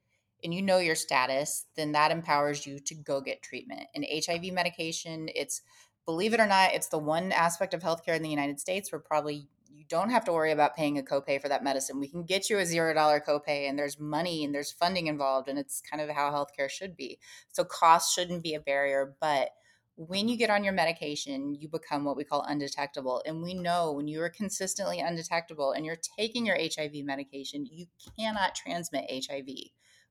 [0.42, 3.82] and you know your status, then that empowers you to go get treatment.
[3.94, 5.60] And HIV medication, it's
[6.06, 9.00] believe it or not, it's the one aspect of healthcare in the United States where
[9.00, 12.00] probably you don't have to worry about paying a copay for that medicine.
[12.00, 15.50] We can get you a zero dollar copay, and there's money and there's funding involved,
[15.50, 17.18] and it's kind of how healthcare should be.
[17.52, 19.50] So cost shouldn't be a barrier, but
[19.96, 23.22] when you get on your medication, you become what we call undetectable.
[23.24, 27.86] And we know when you are consistently undetectable and you're taking your HIV medication, you
[28.18, 29.48] cannot transmit HIV,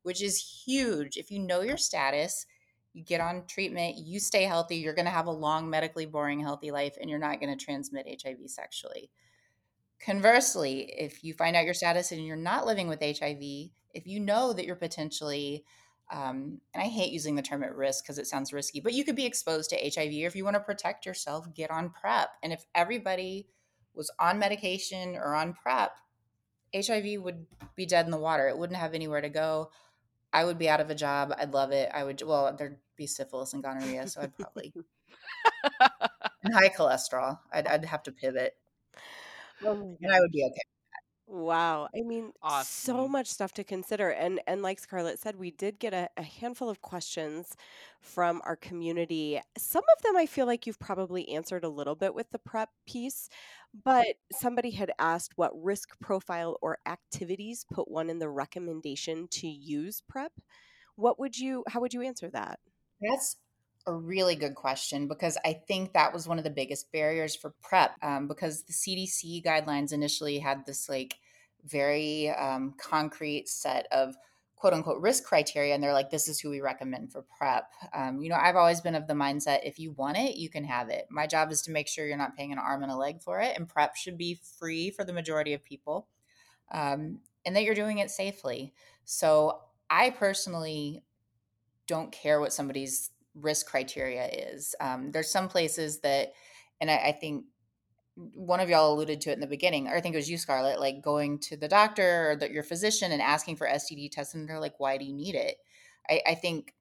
[0.02, 1.18] which is huge.
[1.18, 2.48] If you know your status,
[2.94, 6.40] you get on treatment, you stay healthy, you're going to have a long, medically boring,
[6.40, 9.12] healthy life, and you're not going to transmit HIV sexually.
[10.04, 14.20] Conversely, if you find out your status and you're not living with HIV, if you
[14.20, 15.64] know that you're potentially
[16.12, 19.04] um, and I hate using the term at risk because it sounds risky, but you
[19.04, 20.12] could be exposed to HIV.
[20.24, 22.30] Or if you want to protect yourself, get on PrEP.
[22.44, 23.48] And if everybody
[23.94, 25.92] was on medication or on PrEP,
[26.76, 28.48] HIV would be dead in the water.
[28.48, 29.72] It wouldn't have anywhere to go.
[30.32, 31.34] I would be out of a job.
[31.38, 31.90] I'd love it.
[31.94, 34.08] I would, well, there'd be syphilis and gonorrhea.
[34.08, 34.74] So I'd probably,
[36.44, 37.40] and high cholesterol.
[37.52, 38.56] I'd, I'd have to pivot.
[39.64, 40.62] Oh and I would be okay.
[41.28, 41.88] Wow.
[41.96, 43.08] I mean, so Awesome.
[43.08, 44.10] much stuff to consider.
[44.12, 47.56] And and like Scarlet said, we did get a, a handful of questions
[48.00, 49.42] from our community.
[49.58, 52.70] Some of them I feel like you've probably answered a little bit with the PrEP
[52.86, 53.28] piece,
[53.84, 59.48] but somebody had asked what risk profile or activities put one in the recommendation to
[59.48, 60.32] use PrEP.
[60.96, 62.60] What would you how would you answer that?
[63.02, 63.38] That's
[63.88, 67.54] a really good question because I think that was one of the biggest barriers for
[67.62, 71.18] PrEP um, because the CDC guidelines initially had this like
[71.66, 74.16] very um, concrete set of
[74.56, 77.70] quote unquote risk criteria and they're like this is who we recommend for prep.
[77.94, 80.64] Um, you know i've always been of the mindset if you want it you can
[80.64, 81.06] have it.
[81.10, 83.40] My job is to make sure you're not paying an arm and a leg for
[83.42, 86.08] it and prep should be free for the majority of people
[86.72, 88.74] um, and that you're doing it safely.
[89.04, 91.04] So i personally
[91.88, 94.76] don't care what somebody's risk criteria is.
[94.80, 96.34] Um, there's some places that,
[96.82, 97.46] and I, I, think
[98.16, 100.38] one of y'all alluded to it in the beginning, or I think it was you,
[100.38, 104.34] Scarlet, like going to the doctor or the, your physician and asking for STD tests,
[104.34, 105.58] and they're like, "Why do you need it?"
[106.10, 106.74] I, I think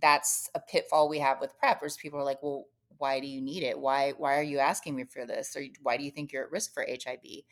[0.00, 1.98] that's a pitfall we have with preppers.
[1.98, 2.66] People are like, "Well,
[2.98, 3.78] why do you need it?
[3.78, 5.56] Why why are you asking me for this?
[5.56, 7.42] Or why do you think you're at risk for HIV?"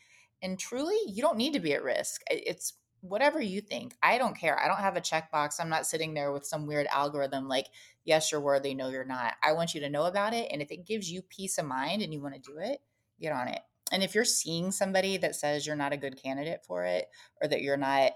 [0.41, 2.21] And truly, you don't need to be at risk.
[2.29, 2.73] It's
[3.07, 3.95] whatever you think.
[4.01, 4.59] I don't care.
[4.59, 5.59] I don't have a checkbox.
[5.59, 7.67] I'm not sitting there with some weird algorithm like,
[8.03, 9.33] yes, you're worthy, no, you're not.
[9.43, 10.49] I want you to know about it.
[10.51, 12.79] And if it gives you peace of mind and you want to do it,
[13.19, 13.61] get on it.
[13.91, 17.07] And if you're seeing somebody that says you're not a good candidate for it
[17.41, 18.13] or that you're not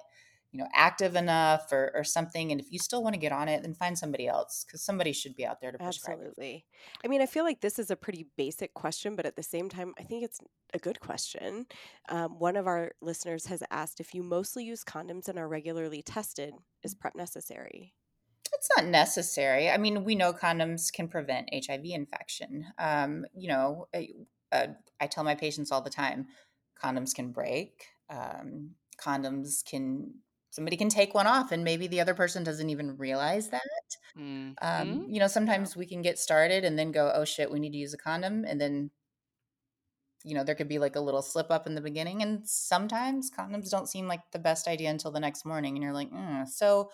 [0.52, 3.48] you know active enough or, or something and if you still want to get on
[3.48, 6.66] it then find somebody else because somebody should be out there to prescribe absolutely.
[7.04, 9.70] I mean i feel like this is a pretty basic question but at the same
[9.70, 10.40] time i think it's
[10.74, 11.66] a good question.
[12.10, 16.02] Um, one of our listeners has asked if you mostly use condoms and are regularly
[16.02, 17.94] tested is prep necessary?
[18.54, 19.70] It's not necessary.
[19.70, 22.66] I mean we know condoms can prevent hiv infection.
[22.78, 24.10] Um, you know I,
[24.52, 24.68] uh,
[25.00, 26.28] I tell my patients all the time
[26.82, 30.14] condoms can break um, condoms can
[30.52, 33.62] somebody can take one off and maybe the other person doesn't even realize that
[34.18, 34.52] mm-hmm.
[34.62, 37.72] um, you know sometimes we can get started and then go oh shit we need
[37.72, 38.90] to use a condom and then
[40.24, 43.32] you know there could be like a little slip up in the beginning and sometimes
[43.32, 46.48] condoms don't seem like the best idea until the next morning and you're like mm.
[46.48, 46.90] so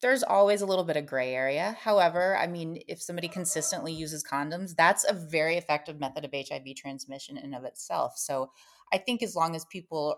[0.00, 4.24] there's always a little bit of gray area however i mean if somebody consistently uses
[4.24, 8.50] condoms that's a very effective method of hiv transmission in of itself so
[8.92, 10.16] i think as long as people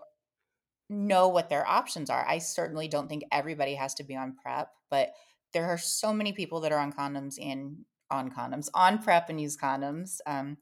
[0.89, 2.25] know what their options are.
[2.27, 5.11] I certainly don't think everybody has to be on PrEP, but
[5.53, 9.41] there are so many people that are on condoms and on condoms, on PrEP and
[9.41, 10.19] use condoms.
[10.25, 10.57] Um,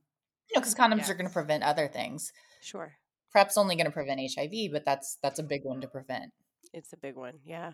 [0.49, 1.09] you know, because condoms yes.
[1.09, 2.31] are going to prevent other things.
[2.61, 2.93] Sure.
[3.31, 6.31] PrEP's only going to prevent HIV, but that's that's a big one to prevent.
[6.73, 7.73] It's a big one, yeah.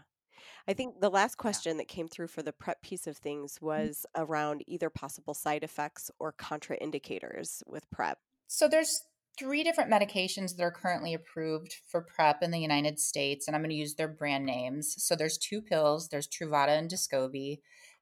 [0.67, 1.41] I think the last Yeah.
[1.41, 3.61] question that came through for the PrEP piece of things Mm.
[3.63, 8.17] was around either possible side effects or contraindicators with PrEP.
[8.47, 9.01] So there's
[9.37, 13.61] three different medications that are currently approved for PrEP in the United States, and I'm
[13.61, 14.95] going to use their brand names.
[15.03, 17.59] So there's two pills, there's Truvada and Descovy,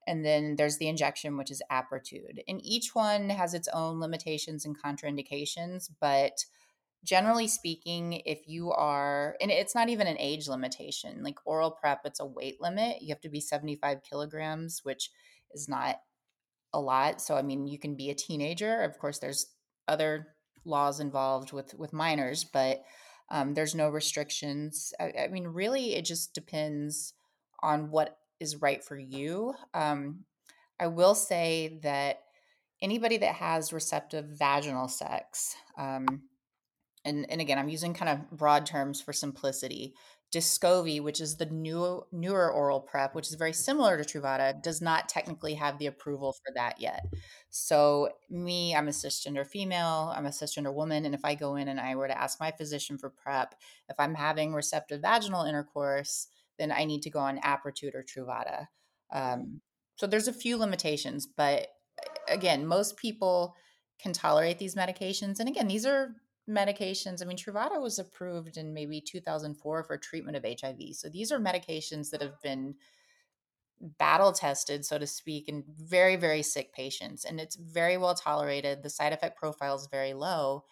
[0.08, 2.40] and then there's the injection, which is Apretude.
[2.48, 6.46] And each one has its own limitations and contraindications, but
[7.04, 12.02] generally speaking, if you are, and it's not even an age limitation, like oral PrEP,
[12.06, 13.02] it's a weight limit.
[13.02, 15.12] You have to be 75 kilograms, which
[15.54, 15.98] is not
[16.74, 17.22] a lot.
[17.22, 18.82] So, I mean, you can be a teenager.
[18.82, 19.48] Of course, there's
[19.88, 20.28] other
[20.66, 22.84] laws involved with with minors, but
[23.30, 24.94] um, there's no restrictions.
[25.00, 27.14] I, I, mean, really, it just depends
[27.62, 29.54] on what is right for you.
[29.74, 30.26] Um,
[30.80, 32.22] I will say that
[32.82, 36.24] anybody that has receptive vaginal sex, um,
[37.06, 39.94] and, and again, I'm using kind of broad terms for simplicity.
[40.32, 44.82] Descovy, which is the new newer oral PrEP, which is very similar to Truvada, does
[44.82, 47.06] not technically have the approval for that yet.
[47.50, 51.68] So, me, I'm a cisgender female, I'm a cisgender woman, and if I go in
[51.68, 53.56] and I were to ask my physician for PrEP,
[53.90, 56.28] if I'm having receptive vaginal intercourse,
[56.60, 58.68] then I need to go on Apretude or Truvada.
[59.12, 59.62] Um,
[59.96, 61.70] so, there's a few limitations, but
[62.28, 63.56] again, most people
[64.00, 65.40] can tolerate these medications.
[65.40, 66.16] And again, these are
[66.50, 67.22] medications.
[67.22, 70.96] I mean, Truvada was approved in maybe 2004 for treatment of HIV.
[70.96, 72.76] So these are medications that have been
[73.80, 77.24] battle tested, so to speak, in very, very sick patients.
[77.24, 78.84] And it's very well tolerated.
[78.84, 80.66] The side effect profile is very low.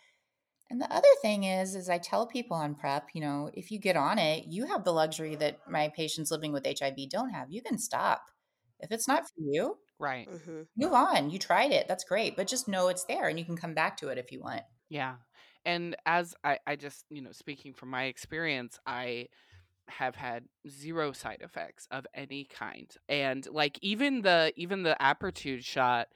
[0.69, 3.79] And the other thing is, is I tell people on PrEP, you know, if you
[3.79, 7.49] get on it, you have the luxury that my patients living with HIV don't have.
[7.49, 8.25] You can stop.
[8.79, 10.29] If it's not for you, Right.
[10.29, 10.61] Mm-hmm.
[10.77, 11.29] move on.
[11.29, 11.87] You tried it.
[11.87, 12.35] That's great.
[12.35, 14.61] But just know it's there and you can come back to it if you want.
[14.89, 15.15] Yeah.
[15.65, 19.27] And as I, I just, you know, speaking from my experience, I
[19.89, 22.91] have had zero side effects of any kind.
[23.09, 26.07] And like even the even the Apretude shot,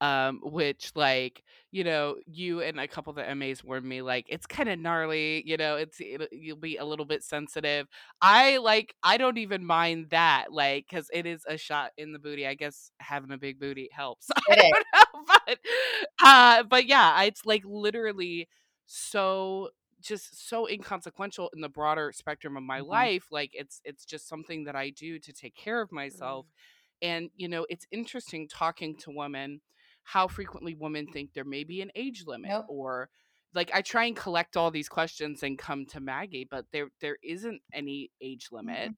[0.00, 1.42] um, which like,
[1.72, 4.78] you know, you and a couple of the MAs warned me like it's kind of
[4.78, 7.86] gnarly, you know, it's it, you'll be a little bit sensitive.
[8.22, 12.18] I like I don't even mind that, like, because it is a shot in the
[12.20, 12.46] booty.
[12.46, 14.28] I guess having a big booty helps.
[14.50, 15.58] I don't know, but
[16.24, 18.48] uh, but yeah, it's like literally
[18.88, 19.70] so
[20.00, 22.86] just so inconsequential in the broader spectrum of my Mhm.
[22.88, 26.50] life like it's it's just something that I do to take care of myself Mm.
[27.02, 29.60] and you know it's interesting talking to women
[30.04, 32.66] how frequently women think there may be an age limit Nope.
[32.66, 33.10] or
[33.54, 37.18] like I try and collect all these questions and come to Maggie but there there
[37.22, 38.92] isn't any age limit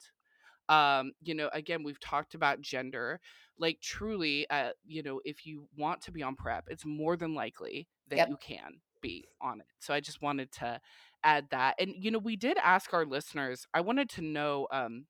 [0.68, 3.20] um you know again we've talked about gender
[3.58, 7.34] like truly uh you know if you want to be on prep it's more than
[7.34, 8.28] likely that Yep.
[8.28, 10.80] you can be on it so i just wanted to
[11.24, 15.06] add that and you know we did ask our listeners i wanted to know um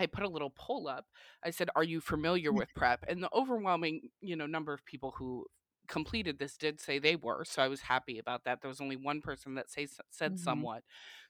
[0.00, 1.06] I put a little poll up.
[1.44, 5.12] I said, "Are you familiar with prep?" And the overwhelming, you know, number of people
[5.16, 5.46] who
[5.88, 7.44] completed this did say they were.
[7.44, 8.60] So I was happy about that.
[8.60, 10.38] There was only one person that say, said Mhm.
[10.38, 10.82] somewhat.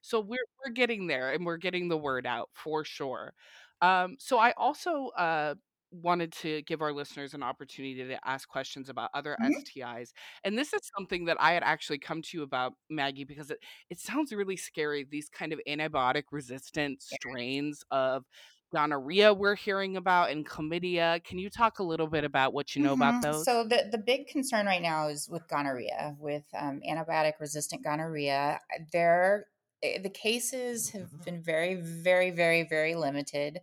[0.03, 3.35] So we're we're getting there, and we're getting the word out for sure.
[3.83, 5.55] Um, so I also uh,
[6.03, 9.65] wanted to give our listeners an opportunity to ask questions about other Mhm.
[9.65, 10.13] STIs.
[10.45, 13.59] And this is something that I had actually come to you about, Maggie, because it,
[13.91, 15.07] it sounds really scary.
[15.09, 18.25] These kind of antibiotic resistant strains of
[18.73, 21.23] gonorrhea we're hearing about and chlamydia.
[21.25, 23.23] Can you talk a little bit about what you know about Mhm.
[23.23, 23.47] those?
[23.47, 28.61] So the the big concern right now is with gonorrhea, with um, antibiotic resistant gonorrhea.
[28.93, 29.47] There,
[29.83, 33.61] eh, the cases have been very, very, very, very limited.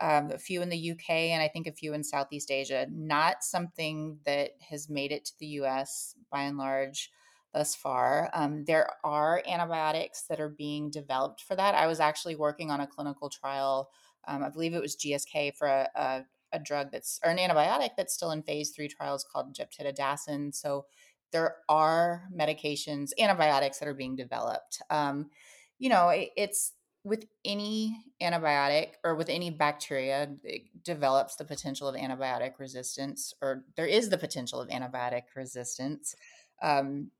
[0.00, 2.86] Um, a few in the UK and I think a few in Southeast Asia.
[2.90, 7.10] Not something that has made it to the US by and large
[7.52, 8.30] thus far.
[8.32, 11.74] Um, there are antibiotics that are being developed for that.
[11.74, 13.90] I was actually working on a clinical trial.
[14.26, 17.90] Um, I believe it was GSK for a, a a drug that's or an antibiotic
[17.96, 20.54] that's still in phase three trials called gepotidacin.
[20.54, 20.86] So
[21.32, 24.82] there are medications, antibiotics that are being developed.
[24.90, 25.30] Um,
[25.78, 26.72] you know, it, it's
[27.02, 33.64] with any antibiotic or with any bacteria, it develops the potential of antibiotic resistance, or
[33.76, 36.14] there is the potential of antibiotic resistance.
[36.62, 37.10] Um,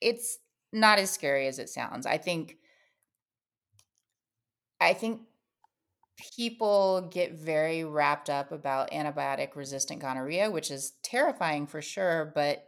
[0.00, 0.38] it's
[0.72, 2.06] not as scary as it sounds.
[2.06, 2.58] I think.
[4.80, 5.22] I think
[6.36, 12.64] people get very wrapped up about antibiotic resistant gonorrhea, which is terrifying for sure, but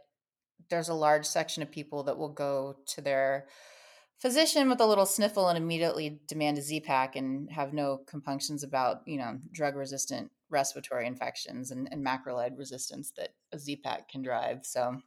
[0.69, 3.47] there's a large section of people that will go to their
[4.19, 9.07] physician with a little sniffle and immediately demand a Z-Pak and have no compunctions about,
[9.07, 14.65] you know, drug resistant respiratory infections and, and macrolide resistance that a Z-Pak can drive.
[14.65, 15.01] So,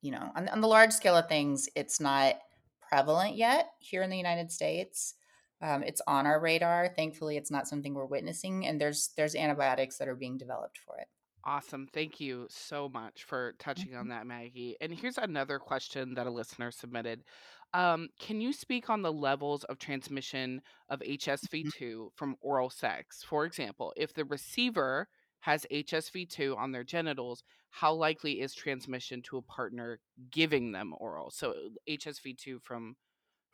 [0.00, 2.36] you know, on, on the large scale of things, it's not
[2.80, 5.14] prevalent yet here in the United States.
[5.60, 6.88] Um, it's on our radar.
[6.94, 10.98] Thankfully, it's not something we're witnessing, and there's there's antibiotics that are being developed for
[10.98, 11.08] it.
[11.44, 11.86] Awesome.
[11.86, 14.10] Thank you so much for touching on Mhm.
[14.10, 14.76] that, Maggie.
[14.80, 17.24] And here's another question that a listener submitted.
[17.74, 23.22] Um, can you speak on the levels of transmission of HSV2 from oral sex?
[23.22, 25.08] For example, if the receiver
[25.40, 30.00] has HSV2 on their genitals, how likely is transmission to a partner
[30.30, 31.30] giving them oral?
[31.30, 31.54] So
[31.86, 32.96] HSV2 from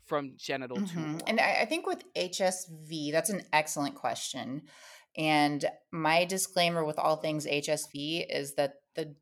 [0.05, 1.23] from genital to Mhm.
[1.27, 1.41] And.
[1.41, 4.69] I, I think with HSV, that's an excellent question.
[5.17, 9.17] And my disclaimer with all things HSV is that the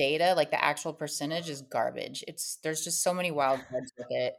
[0.00, 2.24] data, like the actual percentage, is garbage.
[2.26, 4.34] It's there's just so many wild cards with it.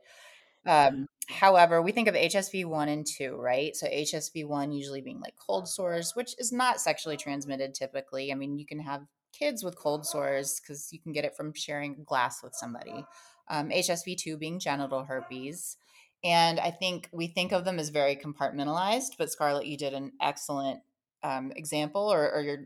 [0.65, 3.75] Um, however, we think of HSV 1 and 2, right?
[3.75, 8.31] So HSV 1 usually being like cold sores, which is not sexually transmitted typically.
[8.31, 9.01] I mean, you can have
[9.37, 13.05] kids with cold sores because you can get it from sharing a glass with somebody.
[13.49, 15.77] Um, HSV 2 being genital herpes.
[16.23, 20.11] And I think we think of them as very compartmentalized, but Scarlet, you did an
[20.21, 20.81] excellent
[21.23, 22.57] um, example, or, or your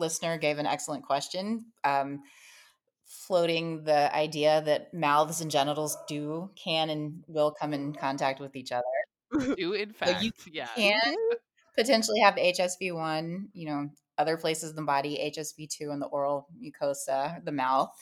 [0.00, 1.66] listener gave an excellent question.
[1.84, 2.22] Um,
[3.10, 8.54] floating the idea that mouths and genitals do can and will come in contact with
[8.54, 8.84] each other.
[9.56, 10.70] Do in So you fact, yes.
[10.76, 11.14] can
[11.76, 13.88] potentially have HSV1, you know,
[14.18, 17.92] other places in the body, HSV2 in the oral mucosa, the mouth,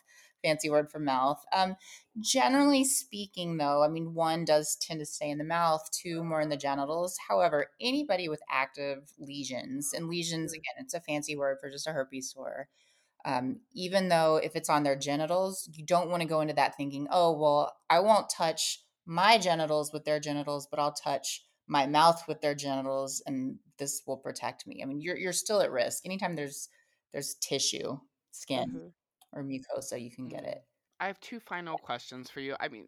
[0.49, 1.43] fancy word for mouth.
[1.53, 1.77] Um,
[2.21, 6.41] generally speaking, though, I mean, one does tend to stay in the mouth, two more
[6.41, 7.17] in the genitals.
[7.29, 10.55] However, anybody with active lesions, and lesions, Mm.
[10.55, 12.69] again, it's a fancy word for just a herpes sore.
[13.25, 16.77] Um, even though if it's on their genitals, you don't want to go into that
[16.77, 21.87] thinking, oh, well, I won't touch my genitals with their genitals, but I'll touch my
[21.87, 24.83] mouth with their genitals and this will protect me.
[24.83, 26.07] I mean, you're you're still at risk.
[26.07, 26.69] Anytime there's
[27.13, 27.99] there's tissue,
[28.31, 28.93] skin Mhm.
[29.33, 30.47] Or mucosa, you can get Mm.
[30.47, 30.63] it.
[31.01, 32.57] I have two final questions for you.
[32.61, 32.87] I mean,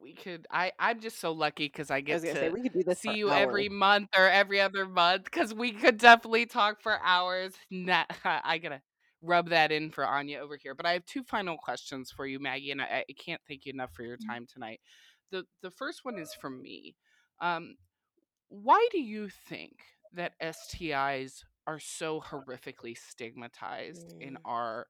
[0.00, 2.72] we could I I'm just so lucky cuz I I get gonna say we could
[2.72, 3.32] do this see you hours.
[3.32, 7.54] every month or every other month cuz we could definitely talk for hours.
[7.70, 8.82] Nah, I got to
[9.22, 10.74] rub that in for Anya over here.
[10.74, 13.72] But I have two final questions for you, Maggie, and I, I can't thank you
[13.72, 14.80] enough for your time tonight.
[15.30, 16.96] The the first one is from me.
[17.40, 17.76] Um
[18.48, 19.80] why do you think
[20.12, 24.44] that STIs are so horrifically stigmatized in Mm.
[24.44, 24.86] our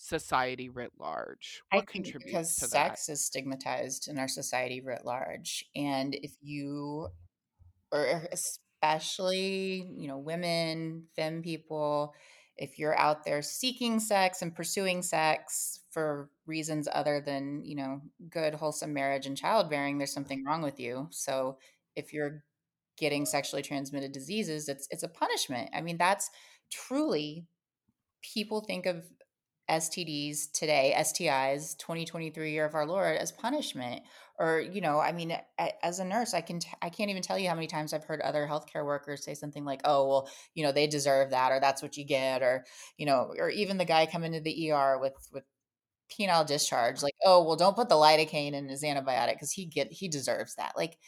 [0.00, 1.62] society writ large?
[1.72, 5.64] I What think because to sex is stigmatized in our society writ large.
[5.76, 7.08] And if you
[7.92, 12.14] or especially, you know, women, femme people,
[12.56, 18.00] if you're out there seeking sex and pursuing sex for reasons other than, you know,
[18.30, 20.20] good, wholesome marriage and childbearing, there's mm-hmm.
[20.20, 21.08] something wrong with you.
[21.10, 21.58] So
[21.94, 22.42] if you're
[22.96, 25.70] getting sexually transmitted diseases, it's it's a punishment.
[25.74, 26.30] I mean, that's
[26.70, 27.46] truly
[28.22, 29.04] people think of
[29.70, 34.02] STDs today, STIs, 2023 year of our Lord as punishment.
[34.38, 35.36] Or, you know, I mean,
[35.82, 38.04] as a nurse, I can, t- I can't even tell you how many times I've
[38.04, 41.60] heard other healthcare workers say something like, oh, well, you know, they deserve that, or
[41.60, 42.42] that's what you get.
[42.42, 42.64] Or,
[42.96, 45.44] you know, or even the guy coming to the ER with, with
[46.10, 49.92] penile discharge, like, oh, well, don't put the lidocaine in his antibiotic because he get,
[49.92, 50.72] he deserves that.
[50.76, 50.98] Like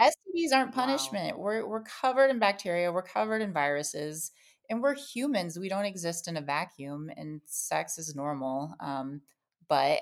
[0.00, 0.74] STDs aren't Wow.
[0.74, 1.38] punishment.
[1.38, 2.92] We're, we're covered in bacteria.
[2.92, 4.32] We're covered in viruses
[4.72, 5.58] and we're humans.
[5.58, 8.74] We don't exist in a vacuum, and sex is normal.
[8.80, 9.20] Um,
[9.68, 10.00] but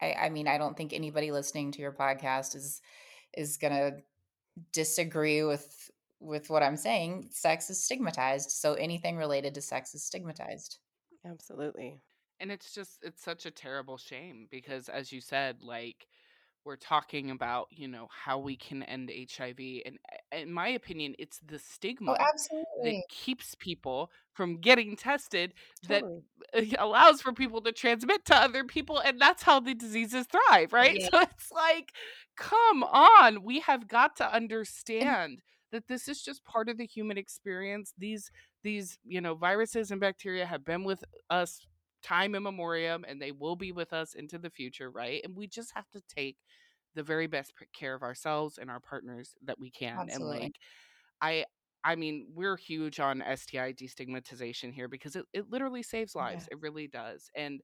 [0.00, 2.80] I, I mean, I don't think anybody listening to your podcast is
[3.36, 3.98] is gonna
[4.72, 7.28] disagree with with what I'm saying.
[7.30, 10.78] Sex is stigmatized, so anything related to sex is stigmatized.
[11.26, 12.00] Absolutely.
[12.40, 16.06] And it's just it's such a terrible shame because as you said, like
[16.64, 19.98] we're talking about, you know, how we can end HIV and
[20.32, 21.58] in my opinion, it's the
[22.06, 22.28] Oh, stigma
[22.82, 26.22] that keeps people from getting tested that Totally.
[26.56, 30.72] uh, allows for people to transmit to other people and that's how the diseases thrive,
[30.72, 31.00] right?
[31.02, 31.08] Yeah.
[31.12, 31.92] So it's like
[32.36, 34.32] come on, we have got to
[35.00, 35.40] And understand
[35.72, 37.92] that this is just part of the human experience.
[37.98, 38.30] These
[38.62, 41.66] these, you know, viruses and bacteria have been with us
[42.04, 45.22] time immemorium and they will be with us into the future, right?
[45.24, 46.38] And we just have to take
[46.94, 50.08] the very best care of ourselves and our partners that we can.
[50.10, 50.58] And like
[51.20, 51.46] I
[51.84, 56.44] I mean, we're huge on STI destigmatization here because it, it literally saves lives.
[56.44, 56.48] Yeah.
[56.50, 57.30] It really does.
[57.36, 57.62] And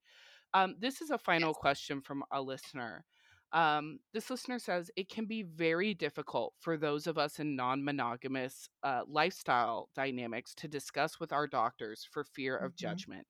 [0.54, 1.54] um, this is a final Yes.
[1.54, 3.04] question from a listener.
[3.52, 7.84] Um, this listener says it can be very difficult for those of us in non
[7.84, 12.76] monogamous uh, lifestyle dynamics to discuss with our doctors for fear of Mhm.
[12.76, 13.26] judgment.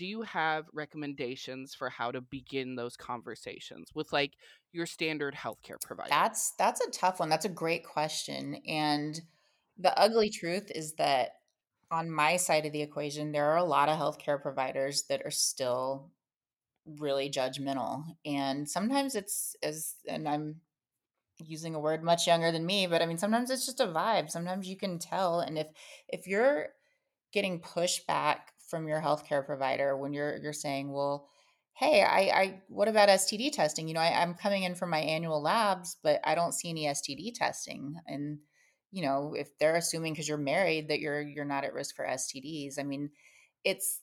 [0.00, 4.32] Do you have recommendations for how to begin those conversations with like
[4.72, 6.08] your standard healthcare provider?
[6.08, 7.28] That's that's a tough one.
[7.28, 8.62] That's a great question.
[8.66, 9.20] And
[9.76, 11.32] the ugly truth is that
[11.90, 15.30] on my side of the equation, there are a lot of healthcare providers that are
[15.30, 16.10] still
[16.86, 18.04] really judgmental.
[18.24, 20.62] And sometimes it's as and I'm
[21.36, 24.30] using a word much younger than me, but I mean sometimes it's just a vibe.
[24.30, 25.66] Sometimes you can tell and if
[26.08, 26.68] if you're
[27.32, 28.36] getting pushback
[28.70, 31.28] from your healthcare provider when you're you're saying, "Well,
[31.74, 33.88] hey, I I what about STD testing?
[33.88, 36.86] You know, I, I'm coming in for my annual labs, but I don't see any
[36.86, 38.38] STD testing." And
[38.92, 42.06] you know, if they're assuming because you're married that you're you're not at risk for
[42.06, 43.10] STDs, I mean,
[43.64, 44.00] it's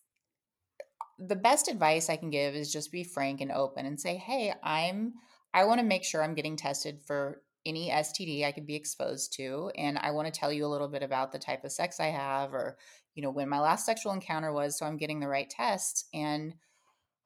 [1.20, 4.54] the best advice I can give is just be frank and open and say, "Hey,
[4.64, 5.14] I'm
[5.54, 9.34] I want to make sure I'm getting tested for any STD I could be exposed
[9.34, 12.00] to and I want to tell you a little bit about the type of sex
[12.00, 12.78] I have or
[13.18, 16.08] you know when my last sexual encounter was so I'm getting the right test.
[16.14, 16.54] and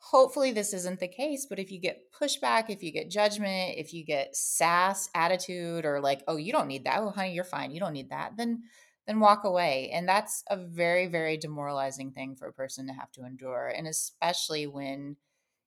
[0.03, 3.93] hopefully this isn't the case but if you get pushback if you get judgment if
[3.93, 7.69] you get sass attitude or like oh you don't need that oh honey you're fine
[7.69, 8.63] you don't need that then
[9.07, 9.89] then walk away.
[9.93, 13.73] And that's a very, very demoralizing thing for a person to have to endure.
[13.75, 15.17] And especially when,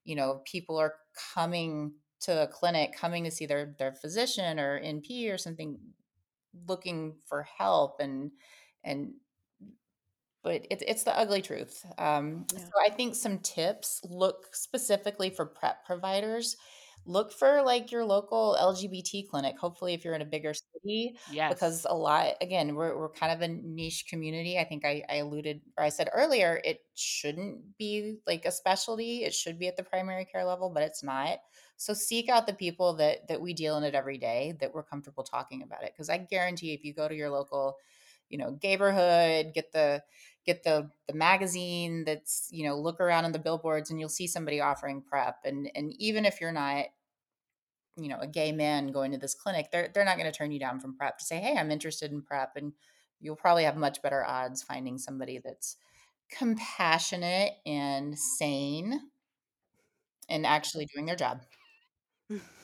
[0.05, 0.95] you know, people are
[1.35, 5.79] coming to a clinic, coming to see their their physician or NP or something
[6.67, 8.31] looking for help and
[8.85, 9.15] and
[10.45, 11.85] but it's it's the ugly truth.
[11.99, 12.61] Um, yeah.
[12.61, 16.57] So I think some tips look specifically for PrEP providers
[17.07, 19.59] look for like your local LGBT clinic.
[19.59, 21.53] Hopefully, if you're in a bigger city, yes.
[21.53, 24.59] because a lot again, we're we're kind of a niche community.
[24.59, 29.25] I think I, I alluded or I said earlier, it shouldn't be like a specialty.
[29.25, 31.39] It should be at the primary care level, but it's not.
[31.77, 34.85] So seek out the people that that we deal in it every day that we're
[34.85, 35.93] comfortable talking about it.
[35.93, 37.77] Because I guarantee, if you go to your local,
[38.29, 40.03] you know, neighborhood, get the
[40.45, 44.27] get the the magazine that's you know look around in the billboards and you'll see
[44.27, 46.87] somebody offering prep and and even if you're not
[47.97, 50.53] you know a gay man going to this clinic they're they're not going to turn
[50.53, 52.73] you down from prep to say hey i'm interested in prep and
[53.21, 55.77] you'll probably have much better odds finding somebody that's
[56.31, 59.01] compassionate and sane
[60.29, 61.43] and actually doing their job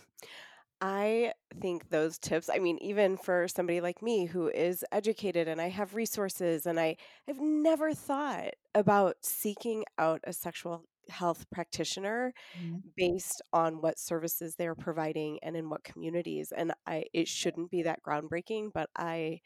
[0.81, 5.61] I think those tips, I mean, even for somebody like me who is educated and
[5.61, 12.33] I have resources and I have never thought about seeking out a sexual health practitioner
[12.59, 12.79] mm-hmm.
[12.97, 16.53] based on what services they're providing and in what communities.
[16.57, 19.41] And I it shouldn't be that groundbreaking, but I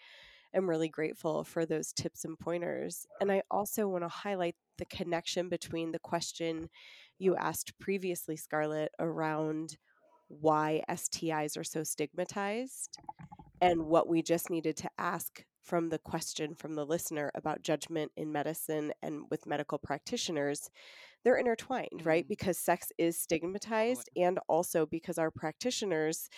[0.55, 3.07] am really grateful for those tips and pointers.
[3.21, 6.69] And I also want to highlight the connection between the question
[7.19, 9.77] you asked previously, Scarlet, around
[10.29, 12.99] why STIs are so stigmatized
[13.61, 18.13] and what we just needed to ask from the question from the listener about judgment
[18.17, 20.69] in medicine and with medical practitioners
[21.25, 22.29] they're intertwined right?
[22.29, 26.29] Because sex is stigmatized and also because our practitioners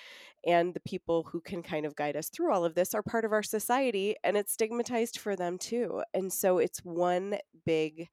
[0.46, 3.24] and the people who can kind of guide us through all of this are part
[3.24, 6.02] of our society and it's stigmatized for them too.
[6.14, 8.08] And so it's one big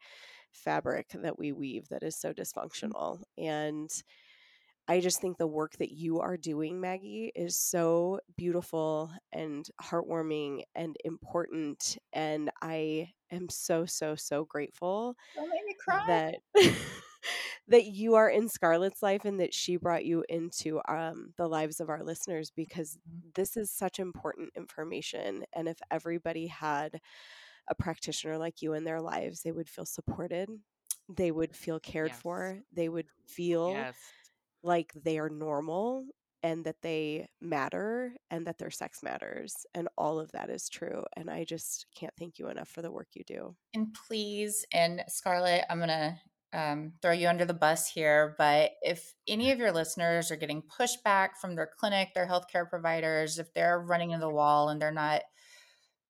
[0.52, 2.42] fabric that we weave that is so mm-hmm.
[2.42, 3.90] dysfunctional and
[4.88, 10.64] I just think the work that you are doing, Maggie, is so beautiful and heartwarming
[10.76, 11.98] and important.
[12.12, 15.16] And I am so, so, so grateful
[16.08, 16.36] that
[17.70, 21.80] that you are in Scarlet's life and that she brought you into um, the lives
[21.80, 23.30] of our listeners because mm-hmm.
[23.36, 25.46] this is such important information.
[25.54, 27.00] And if everybody had
[27.70, 30.50] a practitioner like you in their lives, they would feel supported.
[31.08, 32.20] They would feel cared yes.
[32.20, 32.60] for.
[32.74, 33.96] They would feel yes
[34.64, 36.06] like they are normal
[36.42, 39.66] and that they matter and that their sex matters.
[39.74, 41.04] And all of that is true.
[41.16, 43.56] And I just can't thank you enough for the work you do.
[43.74, 46.16] And please, and Scarlet, I'm going to
[46.54, 50.62] um, throw you under the bus here, but if any of your listeners are getting
[50.62, 54.92] pushback from their clinic, their healthcare providers, if they're running into the wall and they're
[54.92, 55.22] not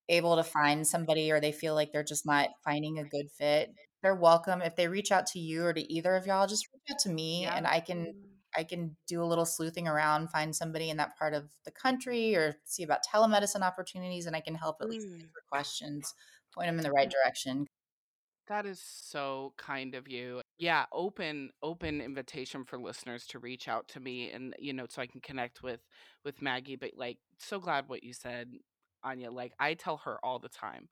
[0.10, 3.70] able to find somebody or they feel like they're just not finding a good fit,
[4.02, 4.62] they're welcome.
[4.62, 7.10] If they reach out to you or to either of y'all, just reach out to
[7.10, 7.56] me yeah.
[7.56, 8.14] and I can.
[8.56, 12.36] I can do a little sleuthing around, find somebody in that part of the country,
[12.36, 15.16] or see about telemedicine opportunities, and I can help at least mm.
[15.16, 16.14] answer questions,
[16.54, 17.68] point them in the right direction.
[18.48, 20.42] That is so kind of you.
[20.58, 25.02] Yeah, open open invitation for listeners to reach out to me and you know so
[25.02, 25.80] I can connect with
[26.26, 28.52] with Maggie, but like so glad what you said,
[29.04, 29.32] Anya.
[29.32, 30.90] Like I tell her all the time.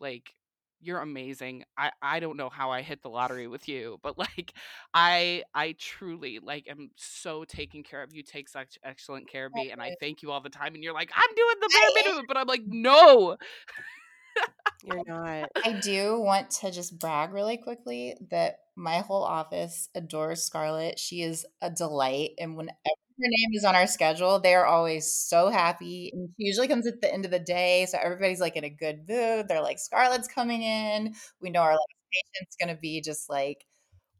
[0.00, 0.34] Like
[0.80, 1.64] you're amazing.
[1.76, 4.52] I I don't know how I hit the lottery with you, but like
[4.92, 8.22] I I truly like am so taking care of you.
[8.22, 10.74] Take such excellent care of me, and I thank you all the time.
[10.74, 13.36] And you're like, I'm doing the bare minimum, but I'm like, no.
[14.84, 15.48] You're not.
[15.64, 20.98] I do want to just brag really quickly that my whole office adores Scarlet.
[20.98, 22.74] She is a delight, and whenever
[23.20, 26.10] her name is on our schedule, they are always so happy.
[26.12, 27.86] And she usually comes at the end of the day.
[27.88, 29.46] So everybody's like in a good mood.
[29.48, 31.14] They're like, Scarlet's coming in.
[31.40, 33.64] We know our last patient's going to be just like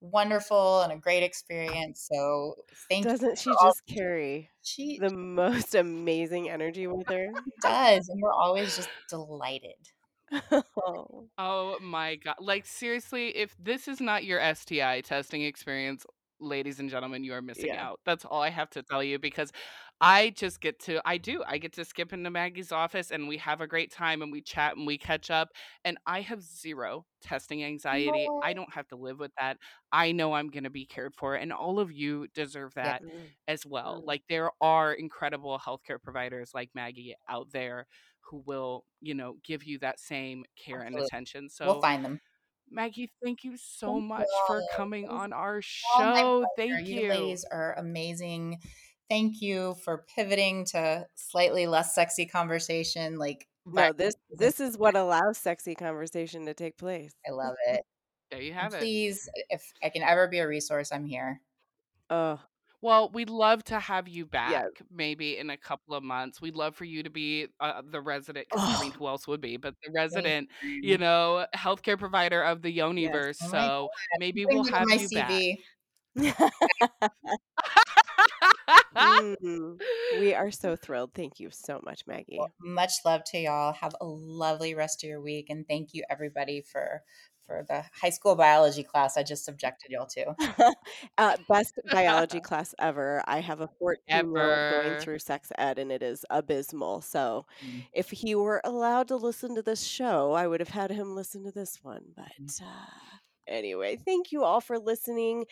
[0.01, 2.07] wonderful and a great experience.
[2.13, 2.55] So
[2.89, 3.37] thank Doesn't you.
[3.37, 7.27] she for all- just carry She the most amazing energy with her?
[7.63, 9.75] does, and we're always just delighted.
[10.77, 11.29] Oh.
[11.39, 12.37] Oh my god.
[12.39, 16.07] Like seriously, if this is not your STI testing experience,
[16.41, 17.87] ladies and gentlemen, you are missing Yeah.
[17.89, 18.01] out.
[18.05, 19.53] That's all I have to tell you because
[20.01, 21.43] I just get to I do.
[21.47, 24.41] I get to skip into Maggie's office and we have a great time and we
[24.43, 25.49] chat and we catch up
[25.85, 28.29] and I have zero testing anxiety.
[28.43, 29.59] I don't have to live with that.
[29.93, 33.03] I know I'm going to be cared for and all of you deserve that
[33.49, 34.03] as well.
[34.03, 34.07] mm.
[34.07, 37.87] Like there are incredible healthcare providers like Maggie out there
[38.21, 41.49] who will, you know, give you that same care and attention.
[41.49, 42.21] So We'll find them.
[42.71, 46.45] Maggie, thank you so Thank you much for coming on our show.
[46.57, 46.77] pleasure.
[46.77, 47.09] Thank You you.
[47.09, 48.61] ladies are amazing.
[49.11, 53.19] Thank you for pivoting to slightly less sexy conversation.
[53.19, 57.13] Like, No, this isn't this is what allows sexy conversation to take place.
[57.27, 57.83] I love it.
[58.31, 58.81] There you And have it.
[58.81, 61.41] please, if I can ever be a resource, I'm here.
[62.11, 62.41] Oh,
[62.85, 64.61] Well, we'd love to have you yeah.
[64.61, 66.43] back maybe in a couple of months.
[66.43, 69.27] We'd love for you to be uh, the resident, 'cause, I mean, Oh, who else
[69.27, 70.51] would be, but the resident,
[70.83, 70.99] you Anytime.
[70.99, 72.79] know, healthcare provider of the yes.
[72.79, 73.39] Yoniverse.
[73.43, 73.71] Oh my God.
[73.79, 75.31] So maybe Putting we'll that on have my you back.
[75.37, 75.65] CV.
[78.97, 79.81] Mm,
[80.21, 81.15] we are so thrilled.
[81.15, 82.39] Thank you so much, Maggie.
[82.39, 83.73] Well, much love to y'all.
[83.75, 87.03] Have a lovely rest of your week, and thank you everybody for
[87.47, 90.35] for the high school biology class I just subjected y'all to.
[91.19, 93.23] uh, best biology class ever.
[93.27, 97.01] I have a 14 year old going through sex ed and it is abysmal.
[97.03, 100.91] So Mm, if he were allowed to listen to this show, I would have had
[100.91, 102.13] him listen to this one.
[102.41, 102.53] mm.
[102.57, 105.47] But uh, anyway, thank you all for listening.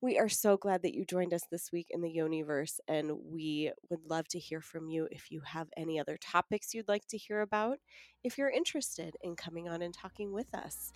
[0.00, 3.72] We are so glad that you joined us this week in the Yoniverse, and we
[3.90, 7.16] would love to hear from you if you have any other topics you'd like to
[7.18, 7.78] hear about.
[8.24, 10.92] If you're interested in coming on and talking with us,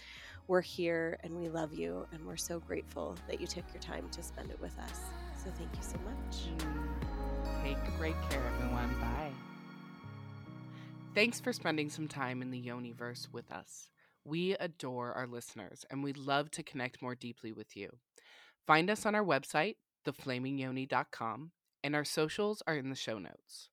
[0.51, 4.09] we're here and we love you, and we're so grateful that you took your time
[4.11, 4.98] to spend it with us.
[5.44, 6.64] So thank you so much.
[7.62, 8.92] Take great care, everyone.
[9.01, 9.30] Bye.
[11.14, 13.90] Thanks for spending some time in the Yoniverse with us.
[14.24, 17.98] We adore our listeners and we'd love to connect more deeply with you.
[18.66, 21.53] Find us on our website, theflamingyoni.com,
[21.84, 23.68] and our socials are in the show notes.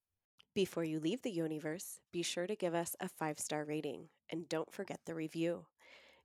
[0.53, 4.47] Before you leave the Yoniverse, be sure to give us a five star rating and
[4.47, 5.65] don't forget the review.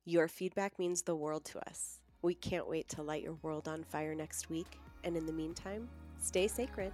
[0.05, 2.01] Your feedback means the world to us.
[2.21, 4.77] We can't wait to light your world on fire next week.
[5.05, 5.87] And in the meantime,
[6.17, 6.91] stay sacred.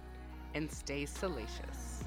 [0.54, 1.99] And stay salacious.